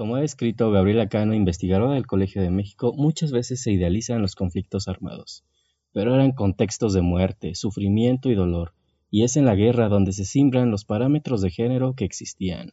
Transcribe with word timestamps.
Como 0.00 0.14
ha 0.14 0.24
escrito 0.24 0.70
Gabriela 0.70 1.10
Cano, 1.10 1.34
investigadora 1.34 1.92
del 1.92 2.06
Colegio 2.06 2.40
de 2.40 2.48
México, 2.48 2.94
muchas 2.96 3.32
veces 3.32 3.60
se 3.60 3.70
idealizan 3.70 4.22
los 4.22 4.34
conflictos 4.34 4.88
armados, 4.88 5.44
pero 5.92 6.14
eran 6.14 6.32
contextos 6.32 6.94
de 6.94 7.02
muerte, 7.02 7.54
sufrimiento 7.54 8.30
y 8.30 8.34
dolor, 8.34 8.72
y 9.10 9.24
es 9.24 9.36
en 9.36 9.44
la 9.44 9.54
guerra 9.54 9.90
donde 9.90 10.14
se 10.14 10.24
simbran 10.24 10.70
los 10.70 10.86
parámetros 10.86 11.42
de 11.42 11.50
género 11.50 11.92
que 11.92 12.06
existían. 12.06 12.72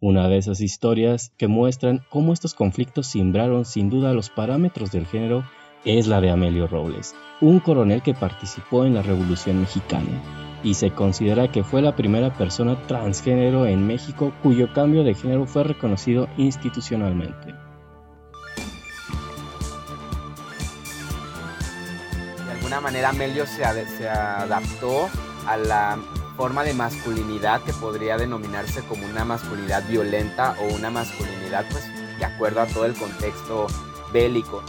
Una 0.00 0.28
de 0.28 0.36
esas 0.36 0.60
historias 0.60 1.32
que 1.36 1.46
muestran 1.46 2.00
cómo 2.10 2.32
estos 2.32 2.54
conflictos 2.54 3.06
simbraron 3.06 3.64
sin 3.66 3.88
duda 3.88 4.12
los 4.12 4.28
parámetros 4.28 4.90
del 4.90 5.06
género 5.06 5.44
es 5.84 6.08
la 6.08 6.20
de 6.20 6.30
Amelio 6.30 6.66
Robles, 6.66 7.14
un 7.40 7.60
coronel 7.60 8.02
que 8.02 8.14
participó 8.14 8.84
en 8.84 8.94
la 8.94 9.02
Revolución 9.02 9.60
Mexicana 9.60 10.43
y 10.64 10.74
se 10.74 10.90
considera 10.90 11.52
que 11.52 11.62
fue 11.62 11.82
la 11.82 11.94
primera 11.94 12.32
persona 12.32 12.80
transgénero 12.86 13.66
en 13.66 13.86
México 13.86 14.32
cuyo 14.42 14.72
cambio 14.72 15.04
de 15.04 15.14
género 15.14 15.46
fue 15.46 15.62
reconocido 15.62 16.26
institucionalmente. 16.38 17.54
De 22.46 22.52
alguna 22.52 22.80
manera 22.80 23.10
Amelio 23.10 23.46
se, 23.46 23.62
se 23.86 24.08
adaptó 24.08 25.08
a 25.46 25.58
la 25.58 25.98
forma 26.36 26.64
de 26.64 26.72
masculinidad 26.72 27.60
que 27.62 27.74
podría 27.74 28.16
denominarse 28.16 28.82
como 28.82 29.06
una 29.06 29.24
masculinidad 29.24 29.86
violenta 29.86 30.56
o 30.60 30.74
una 30.74 30.90
masculinidad 30.90 31.66
pues 31.70 31.84
de 32.18 32.24
acuerdo 32.24 32.62
a 32.62 32.66
todo 32.66 32.86
el 32.86 32.94
contexto 32.94 33.66
bélico. 34.12 34.62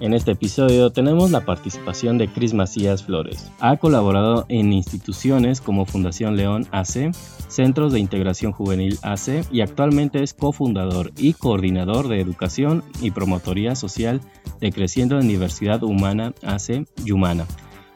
En 0.00 0.12
este 0.12 0.32
episodio 0.32 0.90
tenemos 0.90 1.30
la 1.30 1.44
participación 1.44 2.18
de 2.18 2.26
Cris 2.26 2.52
Macías 2.52 3.04
Flores. 3.04 3.52
Ha 3.60 3.76
colaborado 3.76 4.44
en 4.48 4.72
instituciones 4.72 5.60
como 5.60 5.86
Fundación 5.86 6.36
León 6.36 6.66
AC, 6.72 7.12
Centros 7.46 7.92
de 7.92 8.00
Integración 8.00 8.50
Juvenil 8.50 8.98
AC 9.02 9.46
y 9.52 9.60
actualmente 9.60 10.22
es 10.22 10.34
cofundador 10.34 11.12
y 11.16 11.34
coordinador 11.34 12.08
de 12.08 12.20
Educación 12.20 12.82
y 13.00 13.12
Promotoría 13.12 13.76
Social 13.76 14.20
de 14.60 14.72
Creciendo 14.72 15.20
en 15.20 15.28
Diversidad 15.28 15.84
Humana 15.84 16.34
AC 16.42 16.86
Yumana, 17.04 17.46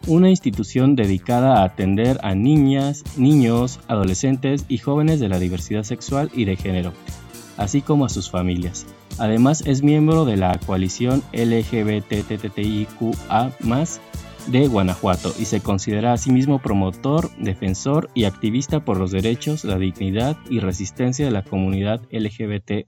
una 0.07 0.31
institución 0.31 0.95
dedicada 0.95 1.59
a 1.59 1.65
atender 1.65 2.21
a 2.23 2.37
niñas, 2.37 3.03
niños, 3.17 3.81
adolescentes 3.89 4.65
y 4.69 4.79
jóvenes 4.79 5.19
de 5.19 5.29
la 5.29 5.41
diversidad 5.41 5.83
sexual 5.83 6.31
y 6.33 6.45
de 6.45 6.57
género, 6.57 6.93
así 7.59 7.83
como 7.83 8.07
a 8.07 8.09
sus 8.09 8.31
familias. 8.31 8.87
Además 9.19 9.63
es 9.67 9.83
miembro 9.83 10.25
de 10.25 10.39
la 10.39 10.59
coalición 10.65 11.23
LGBTTIQA 11.33 12.89
de 14.47 14.67
Guanajuato 14.67 15.35
y 15.39 15.45
se 15.45 15.61
considera 15.61 16.15
a 16.15 16.17
sí 16.17 16.33
mismo 16.33 16.59
promotor, 16.61 17.31
defensor 17.37 18.09
y 18.15 18.25
activista 18.25 18.81
por 18.81 18.99
los 18.99 19.11
derechos, 19.11 19.65
la 19.65 19.77
dignidad 19.77 20.39
y 20.49 20.61
resistencia 20.61 21.27
de 21.27 21.33
la 21.33 21.43
comunidad 21.43 22.01
LGBT. 22.11 22.87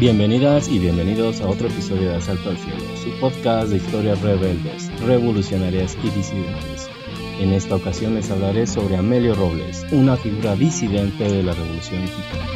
Bienvenidas 0.00 0.68
y 0.68 0.78
bienvenidos 0.78 1.42
a 1.42 1.46
otro 1.46 1.68
episodio 1.68 2.08
de 2.08 2.16
Asalto 2.16 2.48
al 2.48 2.56
Cielo, 2.56 2.80
su 2.96 3.10
podcast 3.20 3.68
de 3.68 3.76
historias 3.76 4.18
rebeldes, 4.22 4.90
revolucionarias 5.02 5.94
y 6.02 6.08
disidentes. 6.08 6.88
En 7.38 7.52
esta 7.52 7.76
ocasión 7.76 8.14
les 8.14 8.30
hablaré 8.30 8.66
sobre 8.66 8.96
Amelio 8.96 9.34
Robles, 9.34 9.84
una 9.92 10.16
figura 10.16 10.56
disidente 10.56 11.24
de 11.24 11.42
la 11.42 11.52
Revolución 11.52 12.00
Mexicana. 12.00 12.46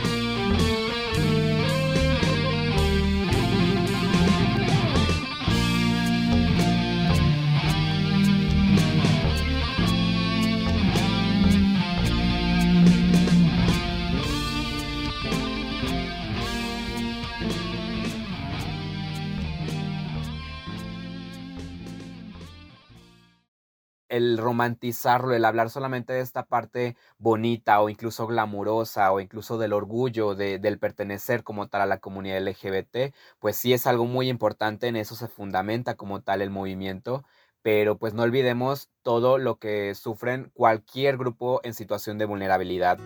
El 24.14 24.38
romantizarlo, 24.38 25.34
el 25.34 25.44
hablar 25.44 25.70
solamente 25.70 26.12
de 26.12 26.20
esta 26.20 26.46
parte 26.46 26.96
bonita 27.18 27.80
o 27.80 27.88
incluso 27.88 28.28
glamurosa 28.28 29.10
o 29.10 29.18
incluso 29.18 29.58
del 29.58 29.72
orgullo 29.72 30.36
de, 30.36 30.60
del 30.60 30.78
pertenecer 30.78 31.42
como 31.42 31.66
tal 31.66 31.80
a 31.80 31.86
la 31.86 31.98
comunidad 31.98 32.40
LGBT, 32.40 33.12
pues 33.40 33.56
sí 33.56 33.72
es 33.72 33.88
algo 33.88 34.06
muy 34.06 34.28
importante, 34.28 34.86
en 34.86 34.94
eso 34.94 35.16
se 35.16 35.26
fundamenta 35.26 35.96
como 35.96 36.22
tal 36.22 36.42
el 36.42 36.50
movimiento, 36.50 37.24
pero 37.62 37.98
pues 37.98 38.14
no 38.14 38.22
olvidemos 38.22 38.88
todo 39.02 39.38
lo 39.38 39.58
que 39.58 39.96
sufren 39.96 40.52
cualquier 40.54 41.16
grupo 41.16 41.60
en 41.64 41.74
situación 41.74 42.16
de 42.16 42.26
vulnerabilidad. 42.26 42.98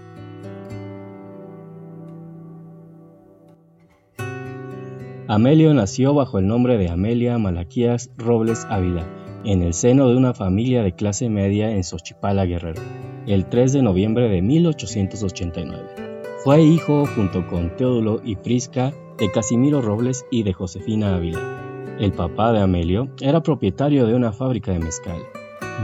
Amelio 5.26 5.72
nació 5.72 6.12
bajo 6.12 6.38
el 6.38 6.46
nombre 6.46 6.76
de 6.76 6.90
Amelia 6.90 7.38
Malaquías 7.38 8.10
Robles 8.16 8.66
Ávila 8.68 9.06
en 9.44 9.62
el 9.62 9.74
seno 9.74 10.08
de 10.08 10.16
una 10.16 10.34
familia 10.34 10.82
de 10.82 10.92
clase 10.92 11.28
media 11.28 11.70
en 11.70 11.84
Xochipala, 11.84 12.44
Guerrero, 12.44 12.82
el 13.26 13.46
3 13.46 13.72
de 13.72 13.82
noviembre 13.82 14.28
de 14.28 14.42
1889. 14.42 15.84
Fue 16.44 16.62
hijo, 16.62 17.06
junto 17.14 17.46
con 17.46 17.74
Teodulo 17.76 18.20
y 18.24 18.36
Prisca, 18.36 18.92
de 19.18 19.30
Casimiro 19.30 19.82
Robles 19.82 20.24
y 20.30 20.42
de 20.42 20.52
Josefina 20.52 21.16
Ávila. 21.16 21.96
El 21.98 22.12
papá 22.12 22.52
de 22.52 22.60
Amelio 22.60 23.08
era 23.20 23.42
propietario 23.42 24.06
de 24.06 24.14
una 24.14 24.32
fábrica 24.32 24.72
de 24.72 24.78
mezcal. 24.78 25.20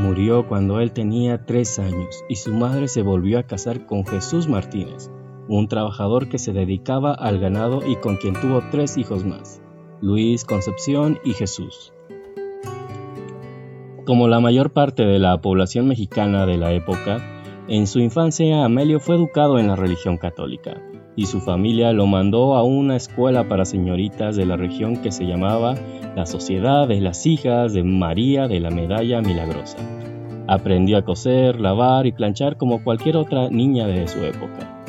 Murió 0.01 0.47
cuando 0.47 0.81
él 0.81 0.93
tenía 0.93 1.45
tres 1.45 1.79
años 1.79 2.25
y 2.29 2.37
su 2.37 2.53
madre 2.53 2.89
se 2.89 3.03
volvió 3.03 3.39
a 3.39 3.45
casar 3.45 3.87
con 3.87 4.05
Jesús 4.07 4.49
Martínez, 4.49 5.11
un 5.49 5.69
trabajador 5.69 6.29
que 6.29 6.39
se 6.39 6.53
dedicaba 6.53 7.15
al 7.15 7.39
ganado 7.39 7.81
y 7.87 7.97
con 7.97 8.17
quien 8.17 8.35
tuvo 8.35 8.63
tres 8.71 8.97
hijos 8.97 9.25
más, 9.25 9.61
Luis, 10.01 10.45
Concepción 10.45 11.19
y 11.25 11.33
Jesús. 11.33 11.94
Como 14.05 14.29
la 14.29 14.39
mayor 14.39 14.71
parte 14.71 15.07
de 15.07 15.19
la 15.19 15.41
población 15.41 15.89
mexicana 15.89 16.45
de 16.45 16.59
la 16.59 16.73
época, 16.73 17.23
en 17.69 17.87
su 17.87 18.01
infancia 18.01 18.63
Amelio 18.63 19.01
fue 19.01 19.17
educado 19.17 19.59
en 19.59 19.69
la 19.69 19.77
religión 19.77 20.19
católica 20.19 20.83
y 21.17 21.25
su 21.25 21.41
familia 21.41 21.91
lo 21.95 22.07
mandó 22.07 22.55
a 22.55 22.63
una 22.65 22.97
escuela 22.97 23.49
para 23.49 23.65
señoritas 23.65 24.37
de 24.37 24.45
la 24.45 24.59
región 24.59 24.99
que 24.99 25.11
se 25.11 25.25
llamaba 25.25 25.75
la 26.15 26.27
Sociedad 26.27 26.87
de 26.87 27.01
las 27.01 27.25
Hijas 27.25 27.73
de 27.73 27.83
María 27.83 28.47
de 28.47 28.61
la 28.61 28.69
Medalla 28.69 29.23
Milagrosa. 29.23 29.79
Aprendió 30.49 30.99
a 30.99 31.05
coser, 31.07 31.59
lavar 31.59 32.07
y 32.07 32.13
planchar 32.13 32.59
como 32.59 32.85
cualquier 32.85 33.17
otra 33.17 33.49
niña 33.49 33.87
de 33.87 34.07
su 34.07 34.23
época. 34.23 34.83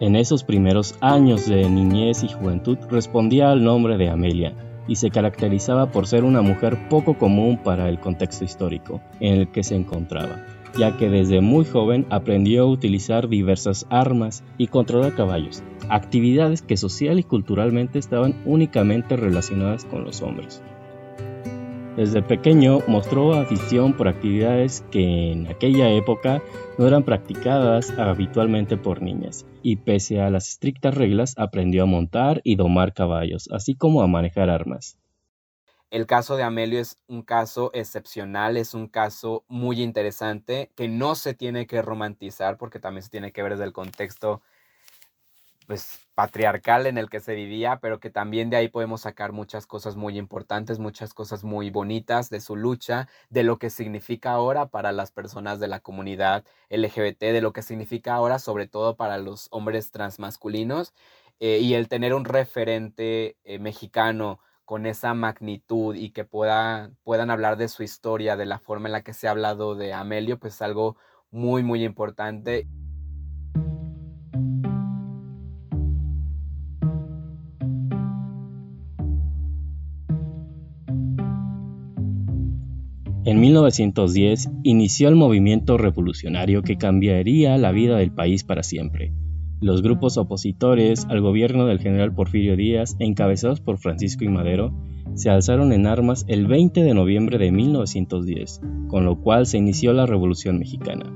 En 0.00 0.16
esos 0.16 0.42
primeros 0.42 0.96
años 1.00 1.48
de 1.48 1.70
niñez 1.70 2.24
y 2.24 2.28
juventud 2.28 2.78
respondía 2.90 3.52
al 3.52 3.62
nombre 3.62 3.96
de 3.96 4.10
Amelia, 4.10 4.54
y 4.88 4.96
se 4.96 5.10
caracterizaba 5.10 5.90
por 5.90 6.06
ser 6.06 6.24
una 6.24 6.42
mujer 6.42 6.88
poco 6.88 7.18
común 7.18 7.58
para 7.62 7.88
el 7.88 7.98
contexto 7.98 8.44
histórico 8.44 9.00
en 9.20 9.40
el 9.40 9.48
que 9.48 9.62
se 9.62 9.76
encontraba, 9.76 10.44
ya 10.78 10.96
que 10.96 11.08
desde 11.08 11.40
muy 11.40 11.64
joven 11.64 12.06
aprendió 12.10 12.62
a 12.62 12.66
utilizar 12.66 13.28
diversas 13.28 13.86
armas 13.90 14.44
y 14.58 14.68
controlar 14.68 15.14
caballos, 15.14 15.62
actividades 15.88 16.62
que 16.62 16.76
social 16.76 17.18
y 17.18 17.24
culturalmente 17.24 17.98
estaban 17.98 18.34
únicamente 18.44 19.16
relacionadas 19.16 19.84
con 19.84 20.04
los 20.04 20.22
hombres. 20.22 20.62
Desde 21.96 22.20
pequeño 22.20 22.80
mostró 22.86 23.32
afición 23.32 23.94
por 23.94 24.06
actividades 24.06 24.84
que 24.90 25.32
en 25.32 25.46
aquella 25.46 25.88
época 25.88 26.42
no 26.76 26.86
eran 26.86 27.04
practicadas 27.04 27.90
habitualmente 27.98 28.76
por 28.76 29.00
niñas, 29.00 29.46
y 29.62 29.76
pese 29.76 30.20
a 30.20 30.28
las 30.28 30.46
estrictas 30.46 30.94
reglas 30.94 31.32
aprendió 31.38 31.84
a 31.84 31.86
montar 31.86 32.42
y 32.44 32.56
domar 32.56 32.92
caballos, 32.92 33.48
así 33.50 33.74
como 33.74 34.02
a 34.02 34.06
manejar 34.06 34.50
armas. 34.50 34.98
El 35.90 36.06
caso 36.06 36.36
de 36.36 36.42
Amelio 36.42 36.80
es 36.80 36.98
un 37.06 37.22
caso 37.22 37.70
excepcional, 37.72 38.58
es 38.58 38.74
un 38.74 38.88
caso 38.88 39.44
muy 39.48 39.80
interesante 39.80 40.70
que 40.76 40.88
no 40.88 41.14
se 41.14 41.32
tiene 41.32 41.66
que 41.66 41.80
romantizar 41.80 42.58
porque 42.58 42.78
también 42.78 43.04
se 43.04 43.08
tiene 43.08 43.32
que 43.32 43.42
ver 43.42 43.52
desde 43.52 43.64
el 43.64 43.72
contexto 43.72 44.42
pues 45.66 46.05
patriarcal 46.16 46.86
en 46.86 46.96
el 46.96 47.10
que 47.10 47.20
se 47.20 47.34
vivía, 47.34 47.78
pero 47.78 48.00
que 48.00 48.08
también 48.08 48.48
de 48.48 48.56
ahí 48.56 48.68
podemos 48.68 49.02
sacar 49.02 49.32
muchas 49.32 49.66
cosas 49.66 49.96
muy 49.96 50.18
importantes, 50.18 50.78
muchas 50.78 51.12
cosas 51.12 51.44
muy 51.44 51.68
bonitas 51.68 52.30
de 52.30 52.40
su 52.40 52.56
lucha, 52.56 53.06
de 53.28 53.42
lo 53.42 53.58
que 53.58 53.68
significa 53.68 54.32
ahora 54.32 54.70
para 54.70 54.92
las 54.92 55.12
personas 55.12 55.60
de 55.60 55.68
la 55.68 55.80
comunidad 55.80 56.44
LGBT, 56.70 57.20
de 57.20 57.42
lo 57.42 57.52
que 57.52 57.60
significa 57.60 58.14
ahora 58.14 58.38
sobre 58.38 58.66
todo 58.66 58.96
para 58.96 59.18
los 59.18 59.48
hombres 59.50 59.90
transmasculinos 59.90 60.94
eh, 61.38 61.58
y 61.60 61.74
el 61.74 61.88
tener 61.88 62.14
un 62.14 62.24
referente 62.24 63.36
eh, 63.44 63.58
mexicano 63.58 64.40
con 64.64 64.86
esa 64.86 65.12
magnitud 65.12 65.94
y 65.94 66.12
que 66.12 66.24
pueda, 66.24 66.92
puedan 67.04 67.30
hablar 67.30 67.58
de 67.58 67.68
su 67.68 67.82
historia, 67.82 68.36
de 68.36 68.46
la 68.46 68.58
forma 68.58 68.88
en 68.88 68.92
la 68.92 69.02
que 69.02 69.12
se 69.12 69.28
ha 69.28 69.32
hablado 69.32 69.74
de 69.74 69.92
Amelio, 69.92 70.38
pues 70.38 70.54
es 70.54 70.62
algo 70.62 70.96
muy, 71.30 71.62
muy 71.62 71.84
importante. 71.84 72.66
En 83.36 83.42
1910 83.42 84.48
inició 84.62 85.10
el 85.10 85.14
movimiento 85.14 85.76
revolucionario 85.76 86.62
que 86.62 86.78
cambiaría 86.78 87.58
la 87.58 87.70
vida 87.70 87.98
del 87.98 88.10
país 88.10 88.44
para 88.44 88.62
siempre. 88.62 89.12
Los 89.60 89.82
grupos 89.82 90.16
opositores 90.16 91.04
al 91.10 91.20
gobierno 91.20 91.66
del 91.66 91.78
general 91.78 92.14
Porfirio 92.14 92.56
Díaz, 92.56 92.96
encabezados 92.98 93.60
por 93.60 93.76
Francisco 93.76 94.24
y 94.24 94.28
Madero, 94.28 94.72
se 95.12 95.28
alzaron 95.28 95.74
en 95.74 95.86
armas 95.86 96.24
el 96.28 96.46
20 96.46 96.82
de 96.82 96.94
noviembre 96.94 97.36
de 97.36 97.52
1910, 97.52 98.62
con 98.88 99.04
lo 99.04 99.20
cual 99.20 99.44
se 99.44 99.58
inició 99.58 99.92
la 99.92 100.06
Revolución 100.06 100.58
Mexicana. 100.58 101.12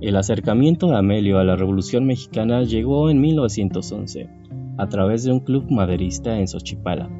El 0.00 0.16
acercamiento 0.16 0.86
de 0.86 0.96
Amelio 0.96 1.38
a 1.38 1.44
la 1.44 1.56
Revolución 1.56 2.06
Mexicana 2.06 2.62
llegó 2.62 3.10
en 3.10 3.20
1911, 3.20 4.30
a 4.78 4.88
través 4.88 5.24
de 5.24 5.32
un 5.32 5.40
club 5.40 5.70
maderista 5.70 6.38
en 6.38 6.48
Xochipala, 6.48 7.10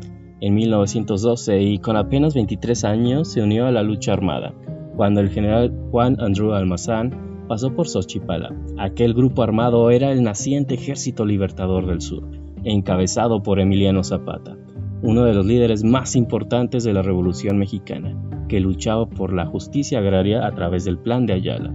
en 0.40 0.54
1912 0.54 1.62
y 1.62 1.78
con 1.78 1.96
apenas 1.96 2.34
23 2.34 2.84
años 2.84 3.32
se 3.32 3.42
unió 3.42 3.66
a 3.66 3.70
la 3.70 3.82
lucha 3.82 4.12
armada, 4.12 4.54
cuando 4.96 5.20
el 5.20 5.28
general 5.28 5.72
Juan 5.90 6.16
Andrew 6.18 6.52
Almazán 6.52 7.44
pasó 7.46 7.74
por 7.74 7.88
Xochipala. 7.88 8.54
Aquel 8.78 9.12
grupo 9.12 9.42
armado 9.42 9.90
era 9.90 10.12
el 10.12 10.22
naciente 10.22 10.74
Ejército 10.74 11.24
Libertador 11.26 11.86
del 11.86 12.00
Sur, 12.00 12.24
encabezado 12.64 13.42
por 13.42 13.60
Emiliano 13.60 14.02
Zapata, 14.02 14.56
uno 15.02 15.24
de 15.24 15.34
los 15.34 15.44
líderes 15.44 15.84
más 15.84 16.16
importantes 16.16 16.84
de 16.84 16.92
la 16.92 17.02
Revolución 17.02 17.58
Mexicana, 17.58 18.16
que 18.48 18.60
luchaba 18.60 19.08
por 19.08 19.32
la 19.32 19.46
justicia 19.46 19.98
agraria 19.98 20.46
a 20.46 20.54
través 20.54 20.84
del 20.84 20.98
Plan 20.98 21.26
de 21.26 21.34
Ayala. 21.34 21.74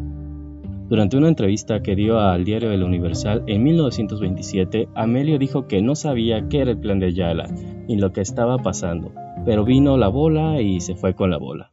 Durante 0.89 1.17
una 1.17 1.29
entrevista 1.29 1.81
que 1.81 1.95
dio 1.95 2.19
al 2.19 2.45
diario 2.45 2.71
El 2.71 2.83
Universal 2.83 3.43
en 3.47 3.63
1927, 3.63 4.89
Amelio 4.93 5.39
dijo 5.39 5.67
que 5.67 5.81
no 5.81 5.95
sabía 5.95 6.47
qué 6.47 6.59
era 6.59 6.71
el 6.71 6.77
plan 6.77 6.99
de 6.99 7.07
Ayala 7.07 7.47
ni 7.87 7.97
lo 7.97 8.11
que 8.13 8.21
estaba 8.21 8.57
pasando, 8.57 9.13
pero 9.45 9.63
vino 9.63 9.97
la 9.97 10.07
bola 10.07 10.61
y 10.61 10.81
se 10.81 10.95
fue 10.95 11.15
con 11.15 11.29
la 11.31 11.37
bola. 11.37 11.71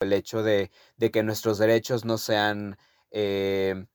El 0.00 0.12
hecho 0.12 0.42
de, 0.42 0.70
que 0.98 1.22
nuestros 1.22 1.58
derechos 1.58 2.04
no 2.04 2.18
sean 2.18 2.76
eh, 3.10 3.86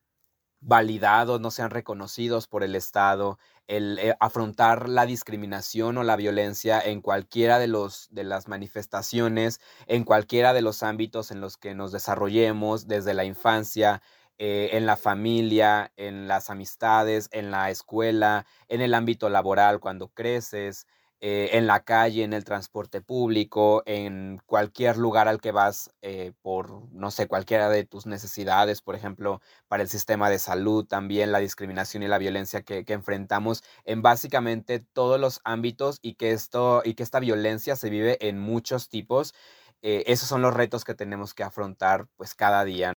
validados, 0.59 1.39
no 1.39 1.51
sean 1.51 1.69
reconocidos 1.69 2.47
por 2.47 2.63
el 2.63 2.75
Estado, 2.75 3.37
el 3.67 3.99
eh, 3.99 4.15
afrontar 4.19 4.89
la 4.89 5.05
discriminación 5.05 5.97
o 5.97 6.03
la 6.03 6.15
violencia 6.15 6.81
en 6.81 7.01
cualquiera 7.01 7.59
de, 7.59 7.67
los, 7.67 8.09
de 8.11 8.23
las 8.23 8.47
manifestaciones, 8.47 9.61
en 9.87 10.03
cualquiera 10.03 10.53
de 10.53 10.61
los 10.61 10.83
ámbitos 10.83 11.31
en 11.31 11.39
los 11.39 11.57
que 11.57 11.73
nos 11.73 11.91
desarrollemos, 11.91 12.87
desde 12.87 13.13
la 13.13 13.23
infancia, 13.23 14.01
eh, 14.39 14.71
en 14.73 14.85
la 14.85 14.97
familia, 14.97 15.93
en 15.95 16.27
las 16.27 16.49
amistades, 16.49 17.29
en 17.31 17.51
la 17.51 17.69
escuela, 17.69 18.45
en 18.67 18.81
el 18.81 18.95
ámbito 18.95 19.29
laboral 19.29 19.79
cuando 19.79 20.09
creces, 20.09 20.87
eh, 21.25 21.57
en 21.57 21.67
la 21.67 21.85
calle, 21.85 22.23
en 22.25 22.33
el 22.33 22.43
transporte 22.43 22.99
público, 22.99 23.81
en 23.85 24.41
cualquier 24.45 24.97
lugar 24.97 25.29
al 25.29 25.39
que 25.39 25.53
vas 25.53 25.89
eh, 26.01 26.33
por, 26.41 26.91
no 26.91 27.11
sé, 27.11 27.27
cualquiera 27.27 27.69
de 27.69 27.85
tus 27.85 28.05
necesidades, 28.05 28.81
por 28.81 28.93
ejemplo, 28.93 29.39
para 29.69 29.83
el 29.83 29.87
sistema 29.87 30.29
de 30.29 30.37
salud, 30.37 30.85
también 30.85 31.31
la 31.31 31.39
discriminación 31.39 32.03
y 32.03 32.09
la 32.09 32.17
violencia 32.17 32.63
que, 32.63 32.83
enfrentamos 32.89 33.63
en 33.85 34.01
básicamente 34.01 34.79
todos 34.79 35.17
los 35.17 35.39
ámbitos 35.45 35.97
y 36.01 36.15
que, 36.15 36.31
esto, 36.33 36.81
y 36.83 36.93
que 36.95 37.03
esta 37.03 37.21
violencia 37.21 37.77
se 37.77 37.89
vive 37.89 38.17
en 38.27 38.37
muchos 38.39 38.89
tipos. 38.89 39.33
Eh, 39.81 40.03
esos 40.07 40.27
son 40.27 40.41
los 40.41 40.53
retos 40.53 40.83
que 40.83 40.93
tenemos 40.93 41.33
que 41.33 41.43
afrontar 41.43 42.07
pues 42.17 42.35
cada 42.35 42.65
día. 42.65 42.92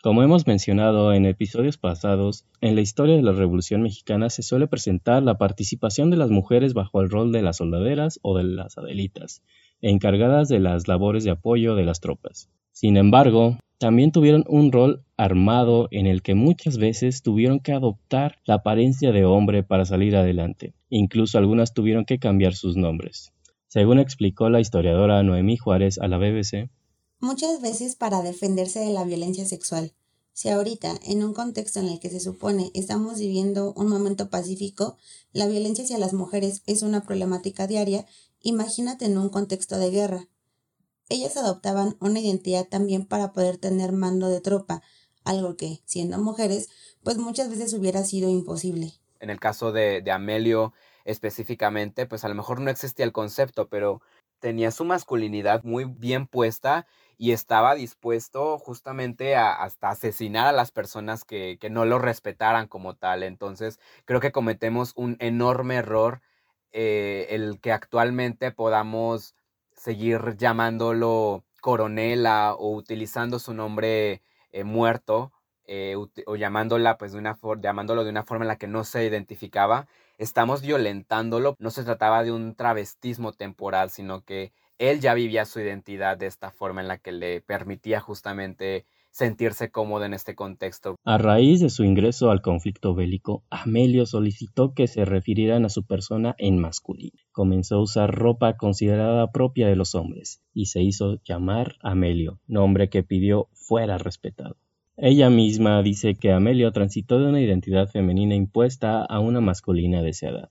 Como 0.00 0.22
hemos 0.22 0.46
mencionado 0.46 1.12
en 1.12 1.26
episodios 1.26 1.76
pasados, 1.76 2.44
en 2.60 2.76
la 2.76 2.82
historia 2.82 3.16
de 3.16 3.22
la 3.22 3.32
Revolución 3.32 3.82
Mexicana 3.82 4.30
se 4.30 4.44
suele 4.44 4.68
presentar 4.68 5.24
la 5.24 5.38
participación 5.38 6.08
de 6.10 6.16
las 6.16 6.30
mujeres 6.30 6.72
bajo 6.72 7.00
el 7.00 7.10
rol 7.10 7.32
de 7.32 7.42
las 7.42 7.56
soldaderas 7.56 8.20
o 8.22 8.38
de 8.38 8.44
las 8.44 8.78
adelitas, 8.78 9.42
encargadas 9.82 10.48
de 10.48 10.60
las 10.60 10.86
labores 10.86 11.24
de 11.24 11.32
apoyo 11.32 11.74
de 11.74 11.84
las 11.84 11.98
tropas. 11.98 12.48
Sin 12.70 12.96
embargo, 12.96 13.58
también 13.78 14.12
tuvieron 14.12 14.44
un 14.46 14.70
rol 14.70 15.02
armado 15.16 15.88
en 15.90 16.06
el 16.06 16.22
que 16.22 16.36
muchas 16.36 16.78
veces 16.78 17.22
tuvieron 17.22 17.58
que 17.58 17.72
adoptar 17.72 18.36
la 18.44 18.54
apariencia 18.54 19.10
de 19.10 19.24
hombre 19.24 19.64
para 19.64 19.84
salir 19.84 20.14
adelante. 20.14 20.74
Incluso 20.90 21.38
algunas 21.38 21.74
tuvieron 21.74 22.04
que 22.04 22.20
cambiar 22.20 22.54
sus 22.54 22.76
nombres. 22.76 23.32
Según 23.66 23.98
explicó 23.98 24.48
la 24.48 24.60
historiadora 24.60 25.24
Noemí 25.24 25.56
Juárez 25.56 25.98
a 25.98 26.06
la 26.06 26.18
BBC, 26.18 26.70
muchas 27.20 27.60
veces 27.60 27.96
para 27.96 28.22
defenderse 28.22 28.80
de 28.80 28.92
la 28.92 29.04
violencia 29.04 29.44
sexual. 29.46 29.94
Si 30.32 30.48
ahorita, 30.48 30.94
en 31.04 31.24
un 31.24 31.34
contexto 31.34 31.80
en 31.80 31.88
el 31.88 31.98
que 31.98 32.10
se 32.10 32.20
supone 32.20 32.70
estamos 32.72 33.18
viviendo 33.18 33.72
un 33.72 33.88
momento 33.88 34.30
pacífico, 34.30 34.96
la 35.32 35.48
violencia 35.48 35.82
hacia 35.82 35.98
las 35.98 36.12
mujeres 36.12 36.62
es 36.66 36.82
una 36.82 37.02
problemática 37.02 37.66
diaria, 37.66 38.06
imagínate 38.40 39.06
en 39.06 39.18
un 39.18 39.30
contexto 39.30 39.78
de 39.78 39.90
guerra. 39.90 40.28
Ellas 41.08 41.36
adoptaban 41.36 41.96
una 42.00 42.20
identidad 42.20 42.68
también 42.68 43.04
para 43.04 43.32
poder 43.32 43.56
tener 43.56 43.92
mando 43.92 44.28
de 44.28 44.40
tropa, 44.40 44.82
algo 45.24 45.56
que, 45.56 45.80
siendo 45.86 46.18
mujeres, 46.18 46.68
pues 47.02 47.18
muchas 47.18 47.50
veces 47.50 47.74
hubiera 47.74 48.04
sido 48.04 48.30
imposible. 48.30 48.92
En 49.18 49.30
el 49.30 49.40
caso 49.40 49.72
de, 49.72 50.02
de 50.02 50.10
Amelio 50.12 50.72
específicamente, 51.04 52.06
pues 52.06 52.22
a 52.22 52.28
lo 52.28 52.34
mejor 52.34 52.60
no 52.60 52.70
existía 52.70 53.04
el 53.04 53.12
concepto, 53.12 53.68
pero 53.68 54.02
tenía 54.38 54.70
su 54.70 54.84
masculinidad 54.84 55.64
muy 55.64 55.84
bien 55.84 56.26
puesta 56.26 56.86
y 57.18 57.32
estaba 57.32 57.74
dispuesto 57.74 58.58
justamente 58.58 59.34
a 59.36 59.52
hasta 59.52 59.90
asesinar 59.90 60.46
a 60.46 60.52
las 60.52 60.70
personas 60.70 61.24
que, 61.24 61.58
no 61.70 61.84
lo 61.84 61.98
respetaran 61.98 62.68
como 62.68 62.94
tal. 62.94 63.24
Entonces, 63.24 63.80
creo 64.04 64.20
que 64.20 64.32
cometemos 64.32 64.92
un 64.96 65.16
enorme 65.18 65.74
error 65.76 66.22
eh, 66.72 67.26
el 67.30 67.60
que 67.60 67.72
actualmente 67.72 68.52
podamos 68.52 69.34
seguir 69.72 70.36
llamándolo 70.36 71.44
coronela 71.60 72.54
o 72.54 72.72
utilizando 72.74 73.38
su 73.38 73.52
nombre 73.52 74.22
eh, 74.52 74.64
muerto 74.64 75.32
eh, 75.64 75.96
o 76.26 76.36
llamándola 76.36 76.98
pues 76.98 77.12
de 77.12 77.18
una 77.18 77.38
llamándolo 77.60 78.04
de 78.04 78.10
una 78.10 78.24
forma 78.24 78.44
en 78.44 78.48
la 78.48 78.58
que 78.58 78.66
no 78.66 78.84
se 78.84 79.04
identificaba 79.04 79.86
estamos 80.18 80.62
violentándolo 80.62 81.56
no 81.58 81.70
se 81.70 81.84
trataba 81.84 82.22
de 82.24 82.32
un 82.32 82.54
travestismo 82.54 83.32
temporal 83.32 83.90
sino 83.90 84.24
que 84.24 84.52
él 84.78 85.00
ya 85.00 85.14
vivía 85.14 85.44
su 85.44 85.60
identidad 85.60 86.16
de 86.16 86.26
esta 86.26 86.50
forma 86.50 86.80
en 86.80 86.88
la 86.88 86.98
que 86.98 87.12
le 87.12 87.40
permitía 87.40 88.00
justamente 88.00 88.84
sentirse 89.10 89.70
cómodo 89.70 90.04
en 90.04 90.14
este 90.14 90.34
contexto. 90.34 90.96
A 91.04 91.18
raíz 91.18 91.60
de 91.60 91.70
su 91.70 91.82
ingreso 91.82 92.30
al 92.30 92.40
conflicto 92.40 92.94
bélico, 92.94 93.42
Amelio 93.50 94.06
solicitó 94.06 94.74
que 94.74 94.86
se 94.86 95.04
refirieran 95.04 95.64
a 95.64 95.70
su 95.70 95.84
persona 95.84 96.34
en 96.38 96.58
masculino. 96.58 97.18
Comenzó 97.32 97.76
a 97.76 97.82
usar 97.82 98.14
ropa 98.14 98.56
considerada 98.56 99.32
propia 99.32 99.66
de 99.66 99.76
los 99.76 99.94
hombres 99.94 100.40
y 100.54 100.66
se 100.66 100.82
hizo 100.82 101.20
llamar 101.24 101.76
Amelio, 101.80 102.38
nombre 102.46 102.88
que 102.90 103.02
pidió 103.02 103.48
fuera 103.52 103.98
respetado. 103.98 104.56
Ella 104.96 105.30
misma 105.30 105.82
dice 105.82 106.14
que 106.14 106.32
Amelio 106.32 106.72
transitó 106.72 107.18
de 107.18 107.28
una 107.28 107.40
identidad 107.40 107.88
femenina 107.88 108.34
impuesta 108.34 109.04
a 109.04 109.20
una 109.20 109.40
masculina 109.40 110.02
deseada. 110.02 110.50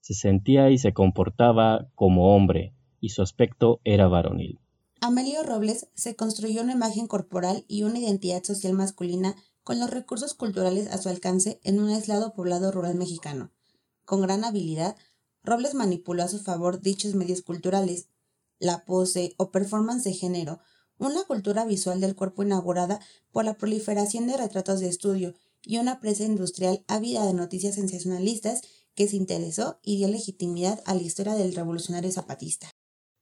Se 0.00 0.14
sentía 0.14 0.70
y 0.70 0.78
se 0.78 0.92
comportaba 0.92 1.88
como 1.94 2.34
hombre, 2.34 2.74
y 3.00 3.10
su 3.10 3.22
aspecto 3.22 3.80
era 3.84 4.08
varonil. 4.08 4.60
Amelio 5.00 5.42
Robles 5.42 5.88
se 5.94 6.16
construyó 6.16 6.62
una 6.62 6.72
imagen 6.72 7.06
corporal 7.06 7.64
y 7.68 7.82
una 7.82 7.98
identidad 7.98 8.42
social 8.42 8.72
masculina 8.72 9.36
con 9.62 9.78
los 9.78 9.90
recursos 9.90 10.34
culturales 10.34 10.88
a 10.90 10.98
su 10.98 11.08
alcance 11.08 11.60
en 11.64 11.80
un 11.80 11.90
aislado 11.90 12.32
poblado 12.32 12.72
rural 12.72 12.94
mexicano. 12.94 13.50
Con 14.04 14.22
gran 14.22 14.44
habilidad, 14.44 14.96
Robles 15.42 15.74
manipuló 15.74 16.22
a 16.22 16.28
su 16.28 16.38
favor 16.38 16.80
dichos 16.80 17.14
medios 17.14 17.42
culturales, 17.42 18.08
la 18.58 18.84
pose 18.84 19.34
o 19.36 19.50
performance 19.50 20.04
de 20.04 20.12
género, 20.12 20.60
una 20.98 21.24
cultura 21.24 21.64
visual 21.64 22.00
del 22.00 22.16
cuerpo 22.16 22.42
inaugurada 22.42 23.00
por 23.32 23.44
la 23.44 23.54
proliferación 23.54 24.26
de 24.26 24.36
retratos 24.36 24.80
de 24.80 24.88
estudio 24.88 25.34
y 25.62 25.78
una 25.78 26.00
presa 26.00 26.24
industrial 26.24 26.84
ávida 26.88 27.26
de 27.26 27.34
noticias 27.34 27.74
sensacionalistas 27.74 28.62
que 28.94 29.08
se 29.08 29.16
interesó 29.16 29.78
y 29.82 29.98
dio 29.98 30.08
legitimidad 30.08 30.82
a 30.86 30.94
la 30.94 31.02
historia 31.02 31.34
del 31.34 31.54
revolucionario 31.54 32.10
zapatista. 32.10 32.70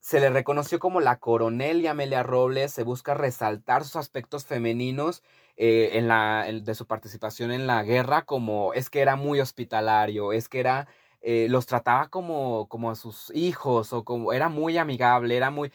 Se 0.04 0.20
le 0.20 0.28
reconoció 0.28 0.78
como 0.80 1.00
la 1.00 1.18
coronel 1.18 1.80
y 1.80 1.86
Amelia 1.86 2.22
Robles. 2.22 2.72
Se 2.74 2.82
busca 2.82 3.14
resaltar 3.14 3.84
sus 3.84 3.96
aspectos 3.96 4.44
femeninos 4.44 5.22
eh, 5.56 5.92
en 5.94 6.08
la, 6.08 6.44
de 6.44 6.74
su 6.74 6.86
participación 6.86 7.50
en 7.50 7.66
la 7.66 7.82
guerra, 7.84 8.26
como 8.26 8.74
es 8.74 8.90
que 8.90 9.00
era 9.00 9.16
muy 9.16 9.40
hospitalario, 9.40 10.32
es 10.34 10.50
que 10.50 10.60
era, 10.60 10.88
eh, 11.22 11.46
los 11.48 11.64
trataba 11.64 12.08
como, 12.10 12.68
como 12.68 12.90
a 12.90 12.96
sus 12.96 13.30
hijos, 13.34 13.94
o 13.94 14.04
como 14.04 14.34
era 14.34 14.50
muy 14.50 14.76
amigable, 14.76 15.38
era 15.38 15.50
muy. 15.50 15.72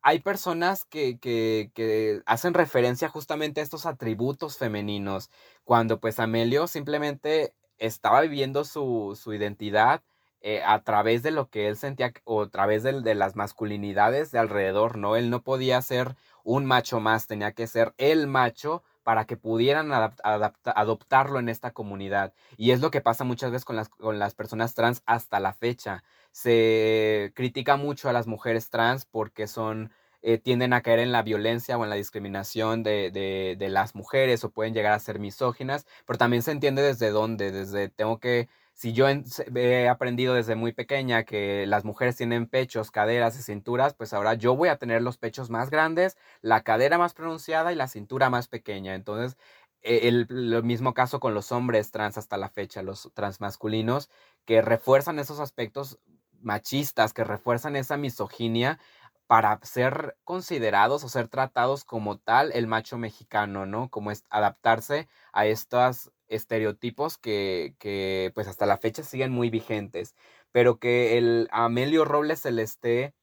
Hay 0.00 0.20
personas 0.20 0.86
que, 0.86 1.18
que, 1.18 1.70
que 1.74 2.22
hacen 2.24 2.54
referencia 2.54 3.10
justamente 3.10 3.60
a 3.60 3.64
estos 3.64 3.84
atributos 3.84 4.56
femeninos, 4.56 5.28
cuando 5.64 6.00
pues 6.00 6.18
Amelio 6.18 6.66
simplemente 6.66 7.54
estaba 7.76 8.22
viviendo 8.22 8.64
su, 8.64 9.18
su 9.22 9.34
identidad 9.34 10.02
eh, 10.40 10.62
a 10.64 10.82
través 10.82 11.22
de 11.22 11.30
lo 11.30 11.48
que 11.48 11.68
él 11.68 11.76
sentía 11.76 12.12
o 12.24 12.42
a 12.42 12.48
través 12.50 12.82
de, 12.82 13.14
las 13.14 13.36
masculinidades 13.36 14.30
de 14.30 14.38
alrededor, 14.38 14.98
¿no? 14.98 15.16
Él 15.16 15.30
no 15.30 15.42
podía 15.42 15.80
ser 15.82 16.16
un 16.44 16.66
macho 16.66 17.00
más, 17.00 17.26
tenía 17.26 17.52
que 17.52 17.66
ser 17.66 17.94
el 17.98 18.26
macho 18.26 18.82
para 19.02 19.24
que 19.24 19.36
pudieran 19.36 19.90
adoptarlo 19.92 21.38
en 21.38 21.48
esta 21.48 21.72
comunidad. 21.72 22.32
Y 22.56 22.72
es 22.72 22.80
lo 22.80 22.90
que 22.90 23.00
pasa 23.00 23.24
muchas 23.24 23.50
veces 23.50 23.64
con 23.64 23.76
las, 23.76 23.88
con 23.88 24.18
las 24.18 24.34
personas 24.34 24.74
trans 24.74 25.02
hasta 25.06 25.40
la 25.40 25.52
fecha. 25.52 26.02
Se 26.32 27.32
critica 27.34 27.76
mucho 27.76 28.08
a 28.08 28.12
las 28.12 28.26
mujeres 28.26 28.68
trans 28.70 29.04
porque 29.04 29.46
son 29.46 29.92
eh, 30.22 30.38
tienden 30.38 30.72
a 30.72 30.82
caer 30.82 30.98
en 30.98 31.12
la 31.12 31.22
violencia 31.22 31.78
o 31.78 31.84
en 31.84 31.90
la 31.90 31.96
discriminación 31.96 32.82
de, 32.82 33.10
de, 33.12 33.54
de, 33.56 33.68
las 33.68 33.94
mujeres 33.94 34.42
o 34.42 34.50
pueden 34.50 34.74
llegar 34.74 34.92
a 34.92 34.98
ser 34.98 35.20
misóginas, 35.20 35.86
pero 36.04 36.18
también 36.18 36.42
se 36.42 36.50
entiende 36.50 36.82
desde 36.82 37.10
dónde, 37.10 37.52
desde 37.52 37.88
tengo 37.88 38.18
que, 38.18 38.48
si 38.76 38.92
yo 38.92 39.08
he 39.08 39.88
aprendido 39.88 40.34
desde 40.34 40.54
muy 40.54 40.72
pequeña 40.72 41.24
que 41.24 41.66
las 41.66 41.86
mujeres 41.86 42.14
tienen 42.14 42.46
pechos, 42.46 42.90
caderas 42.90 43.38
y 43.38 43.42
cinturas, 43.42 43.94
pues 43.94 44.12
ahora 44.12 44.34
yo 44.34 44.54
voy 44.54 44.68
a 44.68 44.76
tener 44.76 45.00
los 45.00 45.16
pechos 45.16 45.48
más 45.48 45.70
grandes, 45.70 46.18
la 46.42 46.62
cadera 46.62 46.98
más 46.98 47.14
pronunciada 47.14 47.72
y 47.72 47.74
la 47.74 47.88
cintura 47.88 48.28
más 48.28 48.48
pequeña. 48.48 48.94
Entonces, 48.94 49.38
e, 49.80 50.08
el, 50.08 50.28
mismo 50.62 50.92
caso 50.92 51.20
con 51.20 51.32
los 51.32 51.52
hombres 51.52 51.90
trans 51.90 52.18
hasta 52.18 52.36
la 52.36 52.50
fecha, 52.50 52.82
los 52.82 53.10
transmasculinos, 53.14 54.10
que 54.44 54.60
refuerzan 54.60 55.18
esos 55.18 55.40
aspectos 55.40 55.98
machistas, 56.42 57.14
que 57.14 57.24
refuerzan 57.24 57.76
esa 57.76 57.96
misoginia 57.96 58.78
para 59.26 59.58
ser 59.62 60.18
considerados 60.24 61.02
o 61.02 61.08
ser 61.08 61.28
tratados 61.28 61.84
como 61.84 62.18
tal 62.18 62.52
el 62.52 62.66
macho 62.66 62.98
mexicano, 62.98 63.64
¿no? 63.64 63.88
Como 63.88 64.10
es 64.10 64.26
adaptarse 64.28 65.08
a 65.32 65.46
estos 65.46 66.12
estereotipos 66.28 67.18
que, 67.18 67.74
que 67.78 68.32
pues 68.34 68.48
hasta 68.48 68.66
la 68.66 68.78
fecha 68.78 69.02
siguen 69.02 69.32
muy 69.32 69.50
vigentes, 69.50 70.14
pero 70.52 70.78
que 70.78 71.18
el 71.18 71.48
Amelio 71.50 72.04
Robles 72.04 72.40
se 72.40 72.52
le 72.52 72.62
esté 72.62 73.14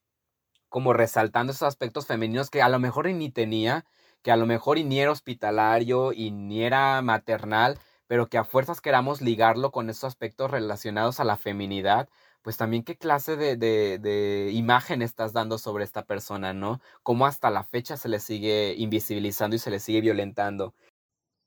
como 0.69 0.93
resaltando 0.93 1.51
esos 1.51 1.67
aspectos 1.67 2.07
femeninos 2.07 2.49
que 2.49 2.61
a 2.63 2.69
lo 2.69 2.79
mejor 2.79 3.07
ni 3.09 3.29
tenía, 3.29 3.85
que 4.23 4.31
a 4.31 4.37
lo 4.37 4.47
mejor 4.47 4.79
ni 4.79 4.99
era 4.99 5.11
hospitalario 5.11 6.13
y 6.13 6.31
ni 6.31 6.63
era 6.63 7.01
maternal, 7.03 7.77
pero 8.07 8.27
que 8.27 8.37
a 8.37 8.43
fuerzas 8.43 8.81
queramos 8.81 9.21
ligarlo 9.21 9.71
con 9.71 9.89
esos 9.89 10.05
aspectos 10.05 10.49
relacionados 10.51 11.19
a 11.19 11.25
la 11.25 11.37
feminidad, 11.37 12.09
pues 12.41 12.57
también 12.57 12.83
qué 12.83 12.97
clase 12.97 13.35
de, 13.37 13.55
de, 13.55 14.51
imagen 14.51 15.01
estás 15.01 15.31
dando 15.33 15.57
sobre 15.57 15.83
esta 15.83 16.05
persona, 16.05 16.53
¿no? 16.53 16.81
Cómo 17.03 17.25
hasta 17.25 17.49
la 17.49 17.63
fecha 17.63 17.95
se 17.95 18.09
le 18.09 18.19
sigue 18.19 18.75
invisibilizando 18.77 19.55
y 19.55 19.59
se 19.59 19.71
le 19.71 19.79
sigue 19.79 20.01
violentando. 20.01 20.73